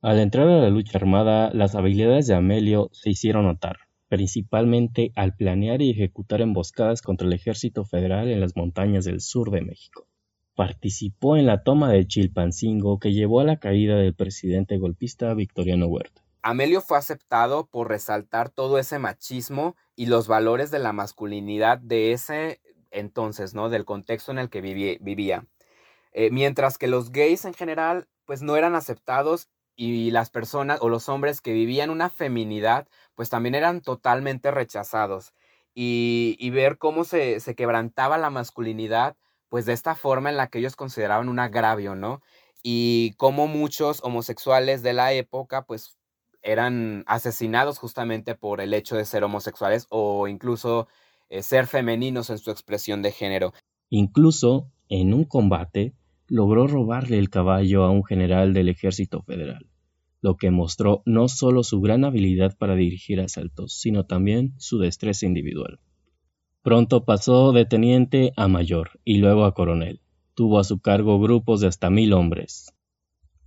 Al 0.03 0.19
entrar 0.19 0.47
a 0.47 0.61
la 0.61 0.71
lucha 0.71 0.99
armada, 0.99 1.51
las 1.53 1.75
habilidades 1.75 2.27
de 2.27 2.35
Amelio 2.35 2.91
se 2.93 3.11
hicieron 3.11 3.47
notar, 3.47 3.79
principalmente 4.09 5.11
al 5.17 5.35
planear 5.35 5.81
y 5.81 5.91
ejecutar 5.91 6.43
emboscadas 6.43 7.01
contra 7.01 7.27
el 7.27 7.33
ejército 7.33 7.85
federal 7.85 8.29
en 8.29 8.41
las 8.41 8.57
montañas 8.57 9.05
del 9.05 9.21
sur 9.21 9.51
de 9.51 9.63
México. 9.63 10.07
Participó 10.55 11.37
en 11.37 11.47
la 11.47 11.63
toma 11.63 11.91
de 11.91 12.07
Chilpancingo 12.07 12.99
que 12.99 13.13
llevó 13.13 13.41
a 13.41 13.45
la 13.45 13.59
caída 13.59 13.97
del 13.97 14.15
presidente 14.15 14.79
golpista 14.79 15.33
Victoriano 15.35 15.87
Huerta. 15.87 16.23
Amelio 16.43 16.81
fue 16.81 16.99
aceptado 16.99 17.67
por 17.67 17.89
resaltar 17.89 18.51
todo 18.51 18.79
ese 18.79 18.99
machismo 18.99 19.77
y 19.97 20.07
los 20.07 20.29
valores 20.29 20.71
de 20.71 20.79
la 20.79 20.93
masculinidad 20.93 21.79
de 21.79 22.13
ese 22.13 22.61
entonces, 22.91 23.55
¿no? 23.55 23.71
Del 23.71 23.85
contexto 23.85 24.31
en 24.31 24.39
el 24.39 24.51
que 24.51 24.61
vivía. 24.61 25.47
Eh, 26.13 26.31
mientras 26.31 26.79
que 26.79 26.87
los 26.87 27.11
gays 27.11 27.45
en 27.45 27.55
general, 27.55 28.09
pues 28.27 28.43
no 28.43 28.57
eran 28.57 28.75
aceptados 28.75 29.49
y 29.77 30.11
las 30.11 30.31
personas 30.31 30.79
o 30.81 30.89
los 30.89 31.09
hombres 31.09 31.41
que 31.41 31.53
vivían 31.53 31.91
una 31.91 32.09
feminidad, 32.09 32.89
pues 33.15 33.31
también 33.31 33.55
eran 33.55 33.83
totalmente 33.83 34.51
rechazados. 34.51 35.33
Y, 35.75 36.51
ver 36.51 36.79
cómo 36.79 37.05
se, 37.05 37.39
se 37.41 37.55
quebrantaba 37.55 38.17
la 38.17 38.31
masculinidad, 38.31 39.15
pues 39.51 39.67
de 39.67 39.75
esta 39.75 39.95
forma 39.95 40.31
en 40.31 40.39
la 40.39 40.49
que 40.49 40.59
ellos 40.59 40.75
consideraban 40.75 41.29
un 41.29 41.39
agravio, 41.39 41.95
¿no? 41.95 42.23
Y 42.63 43.13
cómo 43.19 43.47
muchos 43.47 44.03
homosexuales 44.03 44.83
de 44.83 44.95
la 44.95 45.13
época, 45.13 45.67
pues 45.67 45.99
eran 46.43 47.05
asesinados 47.07 47.79
justamente 47.79 48.35
por 48.35 48.61
el 48.63 48.73
hecho 48.73 48.97
de 48.97 49.05
ser 49.05 49.25
homosexuales 49.25 49.87
o 49.91 50.29
incluso 50.29 50.89
eh, 51.29 51.43
ser 51.43 51.67
femeninos 51.67 52.31
en 52.31 52.39
su 52.39 52.51
expresión 52.51 53.03
de 53.03 53.13
género. 53.13 53.53
Incluso, 53.91 54.71
en 54.89 55.13
un 55.13 55.25
combate, 55.25 55.93
logró 56.29 56.67
robarle 56.67 57.19
el 57.19 57.31
caballo 57.31 57.85
a 57.85 57.91
un 57.91 58.05
general 58.05 58.53
del 58.53 58.69
ejército 58.69 59.23
federal, 59.23 59.67
lo 60.21 60.37
que 60.37 60.51
mostró 60.51 61.03
no 61.07 61.29
solo 61.29 61.63
su 61.63 61.81
gran 61.81 62.05
habilidad 62.05 62.57
para 62.57 62.75
dirigir 62.75 63.21
asaltos, 63.21 63.73
sino 63.79 64.05
también 64.05 64.55
su 64.59 64.79
destreza 64.79 65.27
individual. 65.27 65.79
Pronto 66.63 67.05
pasó 67.05 67.53
de 67.53 67.65
teniente 67.65 68.33
a 68.37 68.49
mayor 68.49 69.01
y 69.05 69.19
luego 69.19 69.45
a 69.45 69.55
coronel. 69.55 70.01
Tuvo 70.35 70.59
a 70.59 70.65
su 70.65 70.81
cargo 70.81 71.21
grupos 71.21 71.61
de 71.61 71.69
hasta 71.69 71.91
mil 71.91 72.13
hombres, 72.13 72.77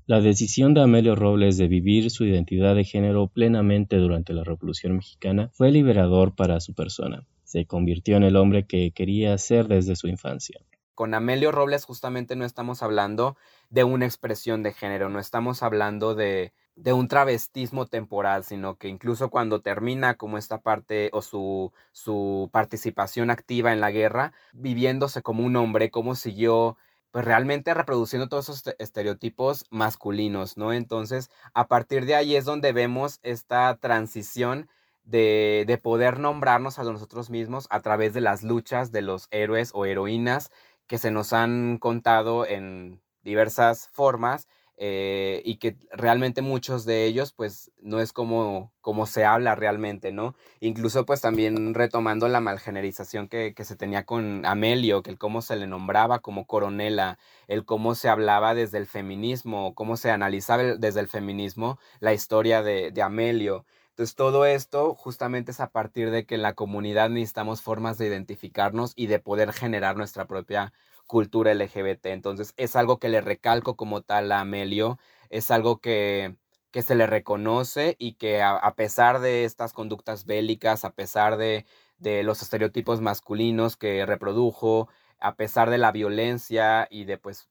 la 0.09 0.21
decisión 0.21 0.73
de 0.73 0.81
Amelio 0.81 1.13
Robles 1.13 1.57
de 1.57 1.67
vivir 1.67 2.09
su 2.09 2.25
identidad 2.25 2.73
de 2.73 2.83
género 2.83 3.27
plenamente 3.27 3.97
durante 3.97 4.33
la 4.33 4.43
Revolución 4.43 4.95
Mexicana 4.95 5.51
fue 5.53 5.71
liberador 5.71 6.33
para 6.33 6.59
su 6.61 6.73
persona. 6.73 7.27
Se 7.43 7.67
convirtió 7.67 8.17
en 8.17 8.23
el 8.23 8.35
hombre 8.35 8.65
que 8.65 8.89
quería 8.89 9.37
ser 9.37 9.67
desde 9.67 9.95
su 9.95 10.07
infancia. 10.07 10.61
Con 10.99 11.13
Amelio 11.13 11.53
Robles 11.53 11.85
justamente 11.85 12.35
no 12.35 12.43
estamos 12.43 12.83
hablando 12.83 13.37
de 13.69 13.85
una 13.85 14.03
expresión 14.03 14.63
de 14.63 14.73
género, 14.73 15.07
no 15.07 15.19
estamos 15.19 15.63
hablando 15.63 16.13
de, 16.13 16.51
de 16.75 16.91
un 16.91 17.07
travestismo 17.07 17.85
temporal, 17.85 18.43
sino 18.43 18.75
que 18.75 18.89
incluso 18.89 19.29
cuando 19.29 19.61
termina 19.61 20.15
como 20.15 20.37
esta 20.37 20.59
parte 20.59 21.09
o 21.13 21.21
su, 21.21 21.71
su 21.93 22.49
participación 22.51 23.29
activa 23.29 23.71
en 23.71 23.79
la 23.79 23.91
guerra, 23.91 24.33
viviéndose 24.51 25.21
como 25.21 25.45
un 25.45 25.55
hombre, 25.55 25.89
cómo 25.89 26.15
siguió 26.15 26.75
pues 27.11 27.23
realmente 27.23 27.73
reproduciendo 27.73 28.27
todos 28.27 28.49
esos 28.49 28.75
estereotipos 28.77 29.67
masculinos, 29.69 30.57
¿no? 30.57 30.73
Entonces, 30.73 31.31
a 31.53 31.69
partir 31.69 32.07
de 32.07 32.15
ahí 32.15 32.35
es 32.35 32.43
donde 32.43 32.73
vemos 32.73 33.21
esta 33.23 33.73
transición 33.77 34.67
de, 35.05 35.63
de, 35.65 35.77
poder 35.79 36.19
nombrarnos 36.19 36.77
a 36.77 36.83
nosotros 36.83 37.31
mismos 37.31 37.67
a 37.71 37.79
través 37.81 38.13
de 38.13 38.21
las 38.21 38.43
luchas 38.43 38.91
de 38.91 39.01
los 39.01 39.27
héroes 39.31 39.71
o 39.73 39.85
heroínas 39.85 40.51
que 40.89 40.97
se 40.97 41.11
nos 41.11 41.31
han 41.31 41.77
contado 41.77 42.45
en 42.45 42.99
diversas 43.23 43.89
formas 43.93 44.49
eh, 44.81 45.41
y 45.45 45.57
que 45.57 45.75
realmente 45.91 46.41
muchos 46.41 46.85
de 46.85 47.05
ellos 47.05 47.31
pues 47.33 47.69
no 47.81 47.99
es 47.99 48.11
como, 48.11 48.71
como 48.81 49.05
se 49.05 49.23
habla 49.25 49.53
realmente, 49.53 50.11
¿no? 50.11 50.35
Incluso 50.61 51.05
pues 51.05 51.21
también 51.21 51.73
retomando 51.75 52.27
la 52.27 52.39
malgenerización 52.39 53.27
que, 53.27 53.53
que 53.53 53.65
se 53.65 53.75
tenía 53.75 54.05
con 54.05 54.45
Amelio, 54.45 55.03
que 55.03 55.11
el 55.11 55.19
cómo 55.19 55.41
se 55.43 55.57
le 55.57 55.67
nombraba 55.67 56.19
como 56.19 56.47
coronela, 56.47 57.19
el 57.47 57.65
cómo 57.65 57.93
se 57.93 58.09
hablaba 58.09 58.55
desde 58.55 58.79
el 58.79 58.87
feminismo, 58.87 59.75
cómo 59.75 59.95
se 59.95 60.11
analizaba 60.11 60.63
desde 60.63 61.01
el 61.01 61.07
feminismo 61.07 61.77
la 61.99 62.13
historia 62.13 62.63
de, 62.63 62.91
de 62.91 63.01
Amelio. 63.03 63.65
Entonces 63.99 64.15
todo 64.15 64.45
esto 64.45 64.95
justamente 64.95 65.51
es 65.51 65.59
a 65.59 65.71
partir 65.71 66.09
de 66.09 66.25
que 66.25 66.35
en 66.35 66.41
la 66.41 66.53
comunidad 66.53 67.09
necesitamos 67.09 67.61
formas 67.61 67.97
de 67.97 68.07
identificarnos 68.07 68.93
y 68.95 69.07
de 69.07 69.19
poder 69.19 69.51
generar 69.51 69.97
nuestra 69.97 70.25
propia 70.25 70.71
cultura 71.05 71.51
LGBT. 71.51 72.05
Entonces 72.13 72.53
es 72.55 72.77
algo 72.77 72.97
que 72.97 73.09
le 73.09 73.19
recalco 73.19 73.75
como 73.75 74.01
tal 74.01 74.31
a 74.31 74.39
Amelio, 74.39 74.99
es 75.29 75.51
algo 75.51 75.81
que, 75.81 76.37
que 76.71 76.81
se 76.81 76.95
le 76.95 77.07
reconoce 77.07 77.97
y 77.99 78.13
que 78.13 78.41
a, 78.41 78.73
pesar 78.77 79.19
de 79.19 79.43
estas 79.43 79.73
conductas 79.73 80.23
bélicas, 80.25 80.85
a 80.85 80.93
pesar 80.93 81.35
de, 81.35 81.65
de 81.97 82.23
los 82.23 82.41
estereotipos 82.41 83.01
masculinos 83.01 83.75
que 83.75 84.05
reprodujo, 84.05 84.87
a 85.19 85.35
pesar 85.35 85.69
de 85.69 85.77
la 85.77 85.91
violencia 85.91 86.87
y 86.89 87.03
de 87.03 87.17
pues 87.17 87.49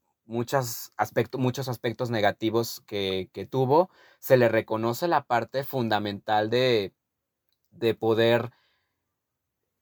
aspectos, 0.97 1.41
muchos 1.41 1.69
aspectos 1.69 2.11
negativos 2.11 2.83
que, 2.87 3.31
que, 3.33 3.47
tuvo, 3.47 3.91
se 4.19 4.37
le 4.37 4.49
reconoce 4.49 5.09
la 5.09 5.25
parte 5.25 5.65
fundamental 5.65 6.51
de, 6.51 6.95
de 7.71 7.95
poder 7.95 8.53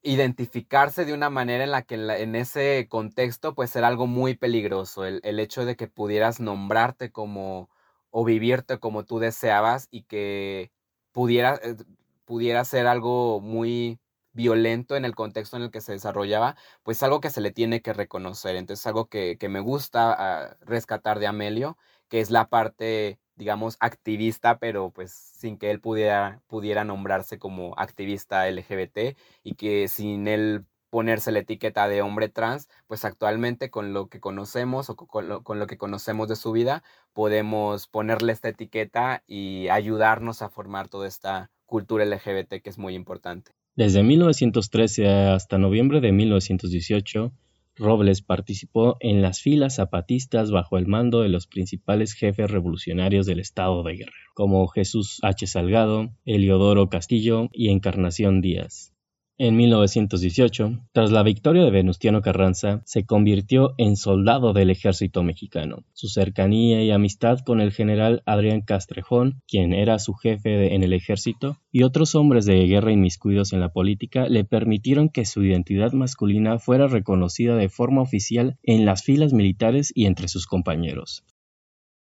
identificarse 0.03 1.05
de 1.05 1.13
una 1.15 1.31
manera 1.31 1.65
en 1.65 1.73
la 1.73 1.83
que 1.83 1.97
en, 1.97 2.37
ese 2.37 2.87
contexto 2.89 3.55
pues 3.55 3.75
era 3.77 3.89
algo 3.89 4.07
muy 4.07 4.35
peligroso, 4.37 5.05
el, 5.05 5.21
el, 5.25 5.41
hecho 5.41 5.65
de 5.65 5.77
que 5.77 5.89
pudieras 5.89 6.39
nombrarte 6.41 7.11
como 7.11 7.69
o 8.11 8.25
vivirte 8.25 8.79
como 8.79 9.05
tú 9.05 9.19
deseabas 9.19 9.89
y 9.91 10.05
que 10.05 10.71
pudiera, 11.13 11.57
eh, 11.63 11.77
pudiera 12.25 12.65
ser 12.65 12.87
algo 12.87 13.41
muy 13.41 13.99
violento 14.37 14.97
en 14.97 15.05
el 15.05 15.15
contexto 15.15 15.57
en 15.57 15.65
el 15.65 15.71
que 15.71 15.81
se 15.81 15.93
desarrollaba, 15.93 16.57
pues 16.83 17.03
algo 17.03 17.21
que 17.21 17.31
se 17.31 17.41
le 17.41 17.53
tiene 17.53 17.83
que 17.83 17.93
reconocer. 17.93 18.57
Entonces 18.57 18.87
algo 18.87 19.09
que, 19.09 19.39
que 19.39 19.49
me 19.49 19.61
gusta 19.61 20.15
ah, 20.19 20.57
rescatar 20.61 21.19
de 21.19 21.27
Amelio, 21.27 21.77
que 22.09 22.21
es 22.21 22.31
la 22.31 22.49
parte 22.49 23.19
digamos, 23.37 23.77
activista, 23.81 24.59
pero 24.59 24.91
pues 24.91 25.13
sin 25.13 25.59
que 25.59 25.71
él 25.71 25.81
pudiera, 25.81 26.43
pudiera 26.49 26.85
nombrarse 26.85 27.39
como 27.39 27.75
activista 27.79 28.49
LGBT 28.49 29.17
y 29.43 29.55
que 29.57 29.89
sin 29.89 30.27
él 30.27 30.65
ponerse 30.91 31.33
la 31.33 31.41
etiqueta 31.41 31.89
de 31.89 32.03
hombre 32.03 32.29
trans, 32.29 32.69
pues 32.87 33.05
actualmente 33.05 33.71
con 33.71 33.93
lo 33.93 34.09
que 34.09 34.21
conocemos 34.21 34.89
o 34.91 34.97
con 34.97 35.29
lo, 35.29 35.43
con 35.45 35.59
lo, 35.59 35.67
que 35.67 35.77
conocemos 35.79 36.29
de 36.29 36.37
su 36.37 36.53
vida, 36.53 36.83
podemos 37.13 37.89
ponerle 37.89 38.33
esta 38.33 38.49
etiqueta 38.49 39.23
y 39.27 39.69
ayudarnos 39.69 40.43
a 40.43 40.49
formar 40.49 40.89
toda 40.89 41.07
esta 41.09 41.51
cultura 41.67 42.05
LGBT 42.05 42.63
que 42.63 42.71
es 42.71 42.79
muy 42.79 42.95
importante. 42.95 43.53
Desde 43.77 44.03
1913 44.03 45.07
hasta 45.07 45.59
noviembre 45.59 46.01
de 46.01 46.11
1918, 46.11 47.35
Robles 47.77 48.23
participó 48.23 48.97
en 49.01 49.21
las 49.21 49.43
filas 49.43 49.77
zapatistas 49.77 50.51
bajo 50.51 50.79
el 50.79 50.87
mando 50.87 51.21
de 51.21 51.29
los 51.29 51.47
principales 51.47 52.15
jefes 52.15 52.51
revolucionarios 52.51 53.27
del 53.27 53.39
estado 53.39 53.83
de 53.83 53.93
Guerrero, 53.93 54.17
como 54.33 54.67
Jesús 54.69 55.19
H. 55.23 55.47
Salgado, 55.47 56.09
Eliodoro 56.25 56.89
Castillo 56.89 57.51
y 57.53 57.69
Encarnación 57.69 58.41
Díaz. 58.41 58.96
En 59.39 59.55
1918, 59.55 60.89
tras 60.93 61.13
la 61.13 61.23
victoria 61.23 61.63
de 61.63 61.71
Venustiano 61.71 62.23
Carranza, 62.23 62.81
se 62.87 63.05
convirtió 63.05 63.75
en 63.77 63.97
soldado 63.97 64.55
del 64.55 64.71
ejército 64.71 65.23
mexicano. 65.23 65.85
Su 65.93 66.09
cercanía 66.09 66.83
y 66.83 66.91
amistad 66.91 67.41
con 67.45 67.61
el 67.61 67.71
general 67.71 68.23
Adrián 68.25 68.63
Castrejón, 68.63 69.43
quien 69.47 69.75
era 69.75 69.99
su 69.99 70.15
jefe 70.15 70.75
en 70.75 70.83
el 70.83 70.95
ejército, 70.95 71.59
y 71.71 71.83
otros 71.83 72.15
hombres 72.15 72.47
de 72.47 72.67
guerra 72.67 72.93
inmiscuidos 72.93 73.53
en 73.53 73.61
la 73.61 73.69
política 73.69 74.27
le 74.27 74.45
permitieron 74.45 75.11
que 75.11 75.27
su 75.27 75.45
identidad 75.45 75.93
masculina 75.93 76.59
fuera 76.59 76.87
reconocida 76.87 77.57
de 77.57 77.69
forma 77.69 78.01
oficial 78.01 78.57
en 78.63 78.87
las 78.87 79.03
filas 79.03 79.35
militares 79.35 79.93
y 79.95 80.07
entre 80.07 80.29
sus 80.29 80.47
compañeros. 80.47 81.25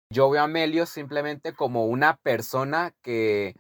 Yo 0.10 0.30
veo 0.30 0.39
a 0.39 0.46
Amelio 0.46 0.86
simplemente 0.86 1.51
como 1.51 1.86
una 1.88 2.15
persona 2.15 2.94
que 3.01 3.56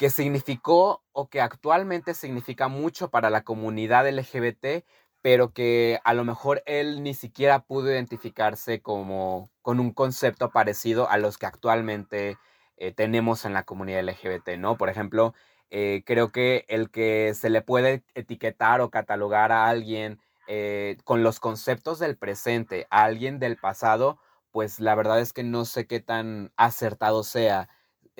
que 0.00 0.08
significó 0.08 1.04
o 1.12 1.28
que 1.28 1.42
actualmente 1.42 2.14
significa 2.14 2.68
mucho 2.68 3.10
para 3.10 3.28
la 3.28 3.42
comunidad 3.44 4.08
LGBT, 4.08 4.86
pero 5.20 5.52
que 5.52 6.00
a 6.04 6.14
lo 6.14 6.24
mejor 6.24 6.62
él 6.64 7.02
ni 7.02 7.12
siquiera 7.12 7.60
pudo 7.60 7.90
identificarse 7.90 8.80
como 8.80 9.50
con 9.60 9.78
un 9.78 9.92
concepto 9.92 10.48
parecido 10.52 11.10
a 11.10 11.18
los 11.18 11.36
que 11.36 11.44
actualmente 11.44 12.38
eh, 12.78 12.92
tenemos 12.92 13.44
en 13.44 13.52
la 13.52 13.64
comunidad 13.64 14.00
LGBT, 14.08 14.56
¿no? 14.56 14.78
Por 14.78 14.88
ejemplo, 14.88 15.34
eh, 15.68 16.02
creo 16.06 16.32
que 16.32 16.64
el 16.68 16.90
que 16.90 17.34
se 17.34 17.50
le 17.50 17.60
puede 17.60 18.02
etiquetar 18.14 18.80
o 18.80 18.88
catalogar 18.88 19.52
a 19.52 19.68
alguien 19.68 20.18
eh, 20.48 20.96
con 21.04 21.22
los 21.22 21.40
conceptos 21.40 21.98
del 21.98 22.16
presente, 22.16 22.86
a 22.88 23.04
alguien 23.04 23.38
del 23.38 23.58
pasado, 23.58 24.18
pues 24.50 24.80
la 24.80 24.94
verdad 24.94 25.20
es 25.20 25.34
que 25.34 25.44
no 25.44 25.66
sé 25.66 25.86
qué 25.86 26.00
tan 26.00 26.52
acertado 26.56 27.22
sea. 27.22 27.68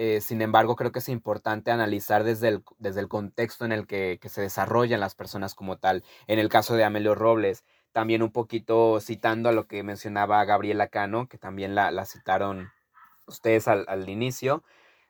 Eh, 0.03 0.23
sin 0.23 0.41
embargo, 0.41 0.77
creo 0.77 0.93
que 0.93 1.01
es 1.01 1.11
importante 1.11 1.71
analizar 1.71 2.25
desde 2.25 2.49
el, 2.49 2.65
desde 2.79 3.01
el 3.01 3.09
contexto 3.09 3.67
en 3.67 3.73
el 3.73 3.87
que, 3.87 4.19
se 4.31 4.41
desarrollan 4.41 4.99
las 4.99 5.15
personas 5.15 5.55
como 5.55 5.77
tal. 5.77 6.05
En 6.27 6.39
el 6.39 6.49
caso 6.49 6.75
de 6.75 6.85
Amelio 6.85 7.15
Robles, 7.15 7.65
también 7.93 8.23
un 8.23 8.33
poquito 8.33 8.99
citando 9.01 9.51
a 9.51 9.53
lo 9.53 9.67
que 9.67 9.83
mencionaba 9.83 10.43
Gabriela 10.47 10.89
Cano, 10.89 11.29
que 11.29 11.37
también 11.37 11.75
la, 11.75 11.93
citaron 12.07 12.71
ustedes 13.27 13.69
al, 13.69 14.09
inicio. 14.09 14.65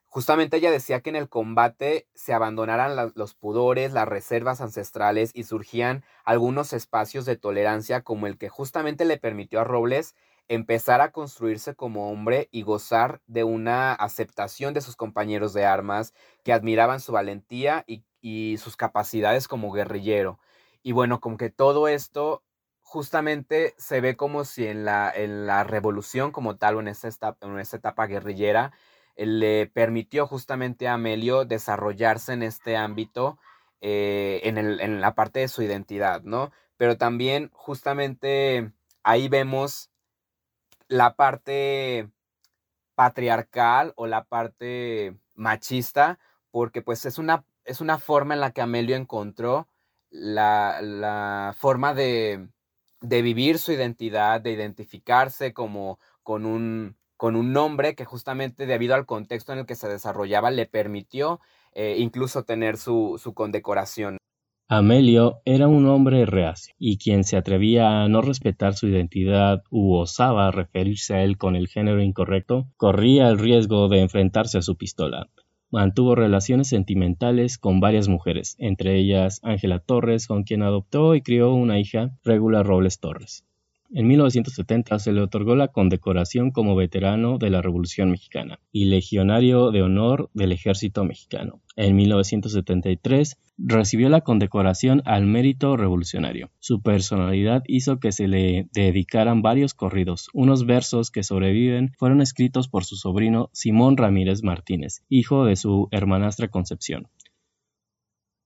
Justamente 0.06 0.56
ella 0.56 0.73
decía 0.73 1.02
que 1.02 1.11
en 1.11 1.16
el 1.16 1.28
combate 1.28 2.09
se 2.16 2.35
abandonaran 2.35 3.12
los 3.14 3.35
pudores, 3.35 3.92
las 3.92 4.09
reservas 4.09 4.61
ancestrales 4.61 5.30
y 5.35 5.44
surgían 5.44 6.02
algunos 6.25 6.73
espacios 6.73 7.26
de 7.26 7.37
tolerancia 7.37 8.02
como 8.02 8.26
el 8.26 8.38
que 8.38 8.49
justamente 8.49 9.04
le 9.04 9.18
permitió 9.18 9.61
a 9.61 9.64
Robles 9.64 10.16
empezar 10.50 11.00
a 11.00 11.12
construirse 11.12 11.76
como 11.76 12.11
hombre 12.11 12.49
y 12.50 12.62
gozar 12.62 13.23
de 13.28 13.45
una 13.45 13.92
aceptación 13.92 14.75
de 14.75 14.80
sus 14.80 14.97
compañeros 14.97 15.52
de 15.54 15.64
armas 15.64 16.12
que 16.42 16.52
admiraban 16.52 16.99
su 16.99 17.12
valentía 17.12 17.85
y, 17.87 18.02
sus 18.59 18.76
capacidades 18.76 19.47
como 19.49 19.73
guerrillero. 19.73 20.40
Y 20.83 20.92
bueno, 20.92 21.21
como 21.21 21.37
que 21.37 21.50
todo 21.50 21.87
esto 21.87 22.42
justamente 22.80 23.75
se 23.78 24.00
ve 24.00 24.16
como 24.16 24.45
si 24.45 24.66
en 24.66 24.85
la, 24.85 25.11
en 25.14 25.47
la 25.47 25.62
revolución 25.62 26.33
como 26.33 26.57
tal 26.57 26.76
o 26.76 26.80
en 26.80 26.88
esta 26.88 27.09
etapa, 27.09 27.47
en 27.47 27.59
esta 27.61 27.76
etapa 27.76 28.07
guerrillera 28.07 28.73
le 29.16 29.69
permitió 29.69 30.26
justamente 30.26 30.88
a 30.88 30.95
Amelio 30.95 31.45
desarrollarse 31.45 32.33
en 32.33 32.42
este 32.42 32.76
ámbito, 32.76 33.38
eh, 33.80 34.40
en, 34.45 34.59
en 34.59 35.00
la 35.00 35.14
parte 35.14 35.40
de 35.40 35.49
su 35.49 35.62
identidad, 35.62 36.23
¿no? 36.23 36.50
Pero 36.76 36.99
también 36.99 37.50
justamente 37.54 38.73
ahí 39.02 39.28
vemos 39.28 39.89
la 40.90 41.14
parte 41.14 42.11
patriarcal 42.97 43.92
o 43.97 44.06
la 44.06 44.25
parte 44.25 45.16
machista, 45.35 46.18
porque 46.50 46.82
pues 46.82 47.06
es 47.06 47.16
una, 47.16 47.44
es 47.64 47.80
una 47.80 47.99
forma 47.99 48.35
en 48.35 48.40
la 48.40 48.50
que 48.50 48.61
Amelio 48.61 48.97
encontró 48.97 49.68
la, 50.11 51.54
forma 51.56 51.95
de, 51.95 52.49
vivir 53.00 53.58
su 53.60 53.73
identidad, 53.73 54.41
de 54.41 54.50
identificarse 54.50 55.54
como 55.54 56.00
con 56.25 56.45
un, 56.45 56.97
con 57.17 57.36
un 57.36 57.52
nombre 57.52 57.95
que 57.95 58.04
justamente 58.04 58.67
debido 58.67 58.97
al 58.97 59.06
contexto 59.06 59.52
en 59.52 59.60
el 59.60 59.67
que 59.67 59.76
se 59.76 59.88
desarrollaba 59.88 60.50
le 60.50 60.67
permitió 60.67 61.41
eh, 61.73 61.97
incluso 61.99 62.43
tener 62.43 62.76
su, 62.76 63.21
su 63.23 63.32
condecoración. 63.32 64.19
Amelio 64.73 65.43
era 65.45 65.67
un 65.67 65.89
hombre 65.89 66.26
reacio, 66.26 66.76
y 66.78 66.97
quien 66.97 67.25
se 67.25 67.37
atrevía 67.37 68.04
a 68.04 68.09
no 68.09 68.23
respetar 68.23 68.75
su 68.75 68.87
identidad 68.87 69.65
u 69.69 69.95
osaba 69.97 70.52
referirse 70.52 71.13
a 71.15 71.25
él 71.25 71.39
con 71.39 71.56
el 71.56 71.67
género 71.67 72.00
incorrecto, 72.00 72.69
corría 72.76 73.26
el 73.30 73.41
riesgo 73.41 73.89
de 73.89 73.99
enfrentarse 73.99 74.59
a 74.59 74.63
su 74.63 74.76
pistola. 74.76 75.28
Mantuvo 75.73 76.15
relaciones 76.15 76.69
sentimentales 76.69 77.59
con 77.59 77.80
varias 77.80 78.06
mujeres, 78.06 78.54
entre 78.61 78.97
ellas 78.97 79.41
Ángela 79.43 79.80
Torres, 79.80 80.28
con 80.28 80.45
quien 80.45 80.63
adoptó 80.63 81.17
y 81.17 81.23
crió 81.23 81.52
una 81.52 81.80
hija, 81.80 82.13
Regula 82.23 82.63
Robles 82.63 83.00
Torres. 83.00 83.45
En 83.93 84.07
1970 84.07 85.00
se 85.00 85.13
le 85.13 85.21
otorgó 85.21 85.57
la 85.57 85.67
condecoración 85.67 86.53
como 86.53 86.76
veterano 86.76 87.39
de 87.39 87.50
la 87.50 87.61
Revolución 87.61 88.13
Mexicana 88.13 88.61
y 88.71 88.85
legionario 88.85 89.73
de 89.73 89.83
honor 89.83 90.31
del 90.33 90.53
Ejército 90.53 91.05
Mexicano. 91.05 91.61
En 91.75 91.97
1973 91.97 93.37
recibió 93.59 94.09
la 94.09 94.21
condecoración 94.21 95.03
al 95.07 95.26
mérito 95.26 95.76
revolucionario. 95.76 96.50
Su 96.61 96.83
personalidad 96.83 97.65
hizo 97.67 97.99
que 97.99 98.13
se 98.13 98.29
le 98.29 98.69
dedicaran 98.73 99.43
varios 99.43 99.75
corridos. 99.75 100.29
Unos 100.35 100.67
versos 100.67 101.11
que 101.11 101.25
sobreviven 101.25 101.93
fueron 101.99 102.21
escritos 102.21 102.69
por 102.69 102.85
su 102.85 102.95
sobrino 102.95 103.50
Simón 103.53 103.97
Ramírez 103.97 104.45
Martínez, 104.45 105.03
hijo 105.09 105.45
de 105.47 105.57
su 105.57 105.89
hermanastra 105.91 106.47
Concepción. 106.47 107.09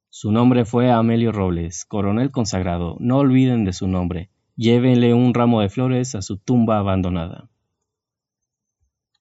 Su 0.08 0.32
nombre 0.32 0.64
fue 0.64 0.90
Amelio 0.90 1.32
Robles, 1.32 1.84
coronel 1.84 2.30
consagrado. 2.30 2.96
No 2.98 3.18
olviden 3.18 3.64
de 3.64 3.74
su 3.74 3.88
nombre. 3.88 4.30
Llévenle 4.56 5.14
un 5.14 5.34
ramo 5.34 5.62
de 5.62 5.68
flores 5.68 6.14
a 6.14 6.22
su 6.22 6.36
tumba 6.36 6.78
abandonada. 6.78 7.50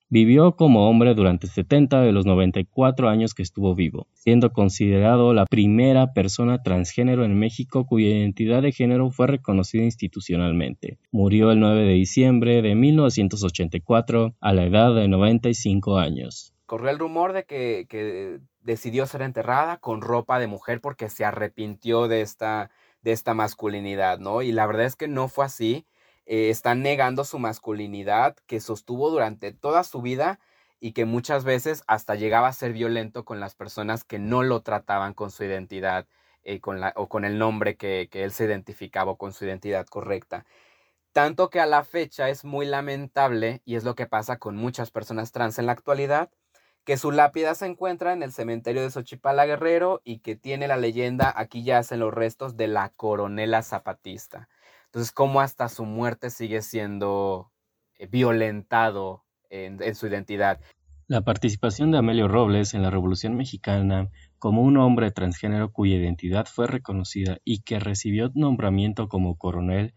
Vivió 0.09 0.55
como 0.55 0.87
hombre 0.87 1.15
durante 1.15 1.47
70 1.47 2.01
de 2.01 2.11
los 2.11 2.27
94 2.27 3.09
años 3.09 3.33
que 3.33 3.41
estuvo 3.41 3.73
vivo, 3.73 4.05
siendo 4.13 4.53
considerado 4.53 5.33
la 5.33 5.47
primera 5.47 6.13
persona 6.13 6.61
transgénero 6.61 7.25
en 7.25 7.39
México 7.39 7.87
cuya 7.87 8.09
identidad 8.09 8.61
de 8.61 8.73
género 8.73 9.09
fue 9.09 9.25
reconocida 9.25 9.81
institucionalmente. 9.81 10.99
Murió 11.11 11.49
el 11.49 11.59
9 11.59 11.81
de 11.81 11.93
diciembre 11.93 12.61
de 12.61 12.75
1984 12.75 14.35
a 14.39 14.53
la 14.53 14.65
edad 14.65 14.93
de 14.93 15.07
95 15.07 15.97
años. 15.97 16.53
Corrió 16.67 16.91
el 16.91 16.99
rumor 16.99 17.33
de 17.33 17.45
que, 17.45 17.87
que 17.89 18.37
decidió 18.61 19.07
ser 19.07 19.23
enterrada 19.23 19.77
con 19.77 20.01
ropa 20.01 20.37
de 20.37 20.45
mujer 20.45 20.79
porque 20.79 21.09
se 21.09 21.25
arrepintió 21.25 22.07
de 22.07 22.21
esta 22.21 22.69
de 23.03 23.11
esta 23.11 23.33
masculinidad, 23.33 24.19
¿no? 24.19 24.41
Y 24.41 24.51
la 24.51 24.65
verdad 24.65 24.85
es 24.85 24.95
que 24.95 25.07
no 25.07 25.27
fue 25.27 25.45
así. 25.45 25.85
Eh, 26.25 26.49
están 26.49 26.81
negando 26.81 27.25
su 27.25 27.39
masculinidad 27.39 28.35
que 28.47 28.59
sostuvo 28.59 29.09
durante 29.09 29.51
toda 29.51 29.83
su 29.83 30.01
vida 30.01 30.39
y 30.79 30.93
que 30.93 31.05
muchas 31.05 31.43
veces 31.43 31.83
hasta 31.87 32.15
llegaba 32.15 32.47
a 32.47 32.53
ser 32.53 32.73
violento 32.73 33.25
con 33.25 33.39
las 33.39 33.55
personas 33.55 34.03
que 34.03 34.19
no 34.19 34.43
lo 34.43 34.61
trataban 34.61 35.13
con 35.13 35.31
su 35.31 35.43
identidad 35.43 36.07
eh, 36.43 36.59
con 36.59 36.81
la, 36.81 36.93
o 36.97 37.07
con 37.07 37.23
el 37.23 37.37
nombre 37.37 37.77
que, 37.77 38.09
que 38.11 38.23
él 38.23 38.31
se 38.33 38.45
identificaba 38.45 39.15
con 39.15 39.31
su 39.33 39.45
identidad 39.45 39.85
correcta. 39.87 40.45
Tanto 41.13 41.49
que 41.49 41.59
a 41.61 41.65
la 41.65 41.83
fecha 41.83 42.29
es 42.29 42.43
muy 42.43 42.65
lamentable, 42.65 43.61
y 43.65 43.75
es 43.75 43.83
lo 43.85 43.95
que 43.95 44.07
pasa 44.07 44.39
con 44.39 44.55
muchas 44.57 44.91
personas 44.91 45.31
trans 45.31 45.59
en 45.59 45.67
la 45.67 45.73
actualidad, 45.73 46.31
que 46.85 46.97
su 46.97 47.11
lápida 47.11 47.55
se 47.55 47.65
encuentra 47.65 48.13
en 48.13 48.23
el 48.23 48.31
cementerio 48.31 48.81
de 48.81 48.91
Xochipala 48.91 49.45
Guerrero 49.45 50.01
y 50.03 50.19
que 50.19 50.35
tiene 50.35 50.67
la 50.67 50.77
leyenda 50.77 51.33
aquí 51.35 51.63
yacen 51.63 51.99
los 51.99 52.13
restos 52.13 52.57
de 52.57 52.67
la 52.67 52.89
coronela 52.89 53.61
zapatista. 53.61 54.49
Entonces, 54.85 55.11
cómo 55.11 55.41
hasta 55.41 55.69
su 55.69 55.85
muerte 55.85 56.29
sigue 56.29 56.61
siendo 56.61 57.51
eh, 57.97 58.07
violentado 58.07 59.23
en, 59.49 59.81
en 59.81 59.95
su 59.95 60.07
identidad. 60.07 60.59
La 61.07 61.21
participación 61.21 61.91
de 61.91 61.97
Amelio 61.97 62.27
Robles 62.27 62.73
en 62.73 62.83
la 62.83 62.89
Revolución 62.89 63.35
Mexicana 63.35 64.09
como 64.39 64.61
un 64.61 64.77
hombre 64.77 65.11
transgénero 65.11 65.71
cuya 65.71 65.95
identidad 65.95 66.45
fue 66.45 66.67
reconocida 66.67 67.39
y 67.43 67.61
que 67.61 67.79
recibió 67.79 68.31
nombramiento 68.35 69.07
como 69.07 69.37
coronel 69.37 69.93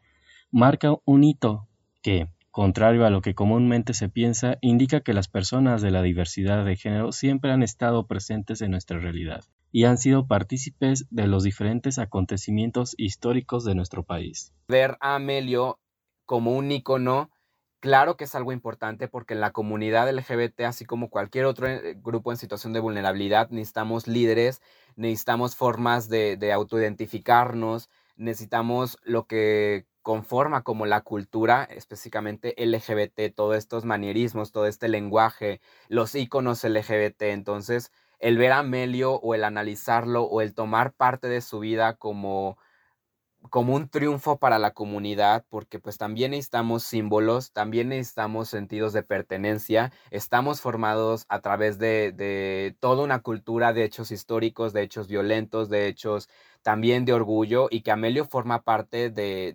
marca 0.50 0.94
un 1.04 1.24
hito 1.24 1.68
que, 2.02 2.28
contrario 2.56 3.04
a 3.04 3.10
lo 3.10 3.20
que 3.20 3.34
comúnmente 3.34 3.92
se 3.92 4.08
piensa, 4.08 4.56
indica 4.62 5.02
que 5.02 5.12
las 5.12 5.28
personas 5.28 5.82
de 5.82 5.90
la 5.90 6.00
diversidad 6.00 6.64
de 6.64 6.74
género 6.74 7.12
siempre 7.12 7.52
han 7.52 7.62
estado 7.62 8.06
presentes 8.06 8.62
en 8.62 8.70
nuestra 8.70 8.98
realidad 8.98 9.44
y 9.72 9.84
han 9.84 9.98
sido 9.98 10.26
partícipes 10.26 11.04
de 11.10 11.26
los 11.26 11.42
diferentes 11.42 11.98
acontecimientos 11.98 12.94
históricos 12.96 13.66
de 13.66 13.74
nuestro 13.74 14.04
país. 14.04 14.54
Ver 14.68 14.96
a 15.00 15.16
Amelio 15.16 15.78
como 16.24 16.52
un 16.52 16.72
icono, 16.72 17.30
claro 17.78 18.16
que 18.16 18.24
es 18.24 18.34
algo 18.34 18.52
importante 18.52 19.06
porque 19.06 19.34
en 19.34 19.42
la 19.42 19.50
comunidad 19.50 20.10
LGBT, 20.10 20.62
así 20.62 20.86
como 20.86 21.10
cualquier 21.10 21.44
otro 21.44 21.66
eh, 21.66 21.94
grupo 22.02 22.32
en 22.32 22.38
situación 22.38 22.72
de 22.72 22.80
vulnerabilidad, 22.80 23.50
necesitamos 23.50 24.06
líderes, 24.06 24.62
necesitamos 24.94 25.56
formas 25.56 26.08
de, 26.08 26.38
de 26.38 26.54
autoidentificarnos, 26.54 27.90
necesitamos 28.16 28.96
lo 29.02 29.26
que 29.26 29.84
conforma 30.06 30.62
como 30.62 30.86
la 30.86 31.00
cultura, 31.00 31.64
específicamente 31.64 32.54
LGBT, 32.64 33.34
todos 33.34 33.56
estos 33.56 33.84
manierismos, 33.84 34.52
todo 34.52 34.68
este 34.68 34.86
lenguaje, 34.86 35.60
los 35.88 36.14
iconos 36.14 36.62
LGBT. 36.62 37.22
Entonces, 37.22 37.90
el 38.20 38.38
ver 38.38 38.52
a 38.52 38.58
Amelio 38.60 39.14
o 39.14 39.34
el 39.34 39.42
analizarlo 39.42 40.22
o 40.22 40.42
el 40.42 40.54
tomar 40.54 40.92
parte 40.92 41.26
de 41.26 41.40
su 41.40 41.58
vida 41.58 41.96
como 41.96 42.56
como 43.50 43.74
un 43.74 43.88
triunfo 43.88 44.38
para 44.38 44.58
la 44.58 44.72
comunidad, 44.72 45.44
porque 45.48 45.78
pues 45.78 45.98
también 45.98 46.32
necesitamos 46.32 46.82
símbolos, 46.82 47.52
también 47.52 47.88
necesitamos 47.88 48.48
sentidos 48.48 48.92
de 48.92 49.02
pertenencia, 49.02 49.92
estamos 50.10 50.60
formados 50.60 51.26
a 51.28 51.40
través 51.40 51.78
de, 51.78 52.76
toda 52.80 53.04
una 53.04 53.20
cultura 53.20 53.72
de 53.72 53.84
hechos 53.84 54.10
históricos, 54.10 54.72
de 54.72 54.82
hechos 54.82 55.08
violentos, 55.08 55.68
de 55.68 55.86
hechos 55.88 56.28
también 56.66 57.04
de 57.04 57.12
orgullo, 57.12 57.68
y 57.70 57.82
que 57.82 57.92
Amelio 57.92 58.24
forma 58.24 58.64
parte 58.64 59.10
de, 59.10 59.54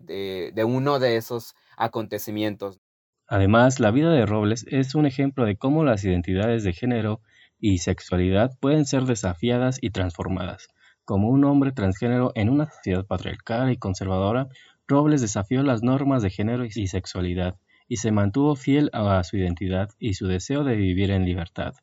de 0.56 0.64
uno 0.64 0.98
de 0.98 1.18
esos 1.18 1.56
acontecimientos. 1.76 2.80
Además, 3.28 3.82
la 3.82 3.92
vida 3.92 4.12
de 4.12 4.26
Robles 4.26 4.66
es 4.70 4.96
un 4.96 5.06
ejemplo 5.06 5.44
de 5.44 5.58
cómo 5.58 5.84
las 5.84 6.06
identidades 6.06 6.64
de 6.64 6.72
género 6.72 7.20
y 7.60 7.80
sexualidad 7.80 8.52
pueden 8.62 8.86
ser 8.86 9.04
desafiadas 9.04 9.78
y 9.82 9.90
transformadas 9.90 10.70
como 11.12 11.28
un 11.28 11.44
hombre 11.44 11.74
transgénero 11.74 12.32
en 12.36 12.50
una 12.50 12.70
sociedad 12.70 13.06
patriarcal 13.06 13.70
y 13.70 13.76
conservadora, 13.76 14.48
Robles 14.88 15.20
desafió 15.20 15.62
las 15.62 15.84
normas 15.84 16.24
de 16.24 16.30
género 16.30 16.64
y 16.64 16.88
sexualidad 16.88 17.58
y 17.90 17.98
se 17.98 18.14
mantuvo 18.14 18.56
fiel 18.56 18.90
a 18.94 19.22
su 19.26 19.36
identidad 19.36 19.90
y 20.00 20.14
su 20.14 20.28
deseo 20.28 20.64
de 20.64 20.78
vivir 20.78 21.12
en 21.12 21.26
libertad. 21.26 21.74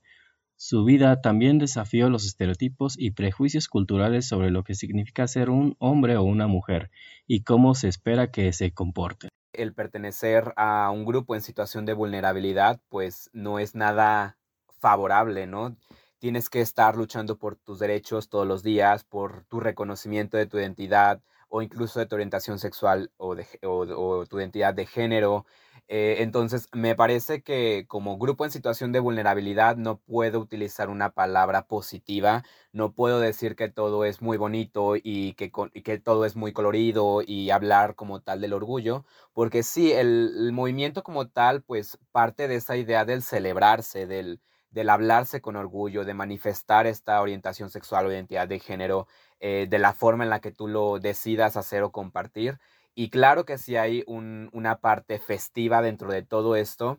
Su 0.59 0.85
vida 0.85 1.23
también 1.23 1.59
desafió 1.59 2.11
los 2.11 2.27
estereotipos 2.27 2.97
y 2.99 3.13
prejuicios 3.13 3.69
culturales 3.69 4.29
sobre 4.29 4.51
lo 4.51 4.65
que 4.65 4.75
significa 4.75 5.27
ser 5.27 5.49
un 5.49 5.77
hombre 5.79 6.17
o 6.17 6.25
una 6.25 6.47
mujer 6.47 6.91
y 7.27 7.45
cómo 7.45 7.75
se 7.75 7.89
espera 7.89 8.31
que 8.31 8.53
se 8.53 8.75
comporte. 8.75 9.29
El 9.55 9.73
pertenecer 9.73 10.53
a 10.57 10.91
un 10.91 11.07
grupo 11.07 11.35
en 11.35 11.41
situación 11.41 11.87
de 11.87 11.95
vulnerabilidad 11.95 12.81
pues 12.91 13.31
no 13.33 13.59
es 13.59 13.75
nada 13.75 14.37
favorable, 14.79 15.47
¿no? 15.47 15.77
tienes 16.19 16.51
que 16.51 16.61
estar 16.61 16.97
luchando 16.97 17.39
por 17.39 17.57
tus 17.57 17.79
derechos 17.79 18.29
todos 18.29 18.47
los 18.47 18.63
días, 18.63 19.05
por 19.05 19.45
tu 19.45 19.61
reconocimiento 19.61 20.37
de 20.37 20.47
tu 20.47 20.59
identidad 20.59 21.21
o 21.49 21.63
incluso 21.63 22.01
de 22.01 22.07
tu 22.07 22.17
orientación 22.17 22.59
sexual 22.59 23.11
o, 23.17 23.35
de, 23.35 23.47
o, 23.63 24.27
tu 24.27 24.39
identidad 24.39 24.75
de 24.75 24.87
género. 24.87 25.47
Eh, 25.91 26.17
entonces, 26.23 26.69
me 26.73 26.95
parece 26.95 27.43
que 27.43 27.87
como 27.89 28.19
grupo 28.19 28.45
en 28.45 28.51
situación 28.51 28.93
de 28.93 29.01
vulnerabilidad 29.01 29.77
no 29.77 29.97
puedo 29.99 30.39
utilizar 30.39 30.91
una 30.91 31.11
palabra 31.15 31.67
positiva, 31.67 32.45
no 32.73 32.93
puedo 32.93 33.21
decir 33.21 33.57
que 33.57 33.71
todo 33.71 34.05
es 34.05 34.21
muy 34.21 34.37
bonito 34.37 34.97
y 34.97 35.33
que, 35.35 35.51
todo 35.99 36.27
es 36.27 36.37
muy 36.37 36.53
colorido 36.53 37.23
y 37.27 37.49
hablar 37.51 37.95
como 37.95 38.21
tal 38.21 38.43
del 38.43 38.53
orgullo, 38.53 39.07
porque 39.33 39.63
sí, 39.63 39.93
el, 39.93 40.53
movimiento 40.53 41.03
como 41.03 41.29
tal, 41.29 41.63
pues 41.63 41.99
parte 42.13 42.49
de 42.49 42.57
esa 42.57 42.77
idea 42.77 43.07
del 43.07 43.23
celebrarse, 43.23 44.07
del, 44.07 44.41
del 44.71 44.91
hablarse 44.91 45.41
con 45.41 45.57
orgullo, 45.57 46.05
de 46.05 46.13
manifestar 46.13 46.87
esta 46.87 47.21
orientación 47.23 47.71
sexual 47.71 48.07
o 48.07 48.13
identidad 48.13 48.47
de 48.47 48.59
género 48.59 49.07
eh, 49.41 49.67
de 49.71 49.79
la 49.79 49.95
forma 49.95 50.25
en 50.25 50.31
la 50.31 50.41
que 50.41 50.51
tú 50.53 50.69
lo 50.69 50.99
decidas 50.99 51.57
hacer 51.57 51.83
o 51.83 51.93
compartir. 51.93 52.59
Y 52.99 53.11
claro 53.11 53.45
que 53.45 53.59
sí 53.59 53.77
hay 53.77 54.03
una 54.09 54.81
parte 54.81 55.21
festiva 55.21 55.83
dentro 55.83 56.11
de 56.11 56.23
todo 56.25 56.57
esto, 56.57 56.99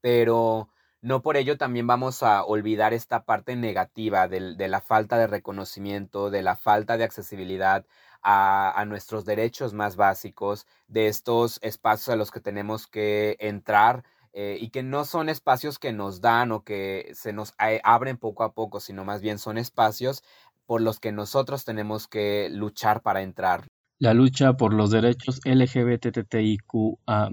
pero 0.00 0.70
no 1.02 1.20
por 1.20 1.36
ello 1.36 1.58
también 1.58 1.86
vamos 1.86 2.22
a 2.22 2.42
olvidar 2.42 2.94
esta 2.94 3.26
parte 3.26 3.54
negativa 3.54 4.28
de, 4.28 4.68
la 4.68 4.80
falta 4.80 5.18
de 5.18 5.26
reconocimiento, 5.26 6.30
de 6.30 6.42
la 6.42 6.56
falta 6.56 6.96
de 6.96 7.04
accesibilidad 7.04 7.84
a, 8.22 8.72
a, 8.80 8.86
nuestros 8.86 9.26
derechos 9.26 9.74
más 9.74 9.96
básicos, 9.96 10.66
de 10.88 11.08
estos 11.08 11.58
espacios 11.60 12.08
a 12.08 12.16
los 12.16 12.30
que 12.30 12.40
tenemos 12.40 12.86
que 12.86 13.36
entrar 13.40 14.04
eh, 14.32 14.56
y 14.58 14.70
que 14.70 14.82
no 14.82 15.04
son 15.04 15.28
espacios 15.28 15.78
que 15.78 15.92
nos 15.92 16.22
dan 16.22 16.50
o 16.50 16.64
que 16.64 17.10
se 17.12 17.34
nos 17.34 17.52
abren 17.82 18.16
poco 18.16 18.42
a 18.42 18.54
poco, 18.54 18.80
sino 18.80 19.04
más 19.04 19.20
bien 19.20 19.38
son 19.38 19.58
espacios 19.58 20.24
por 20.64 20.80
los 20.80 20.98
que 20.98 21.12
nosotros 21.12 21.66
tenemos 21.66 22.08
que 22.08 22.48
luchar 22.50 23.02
para 23.02 23.20
entrar. 23.20 23.66
La 24.02 24.14
lucha 24.14 24.54
por 24.56 24.72
los 24.72 24.90
derechos 24.90 25.42
LGBTTIQA 25.44 27.30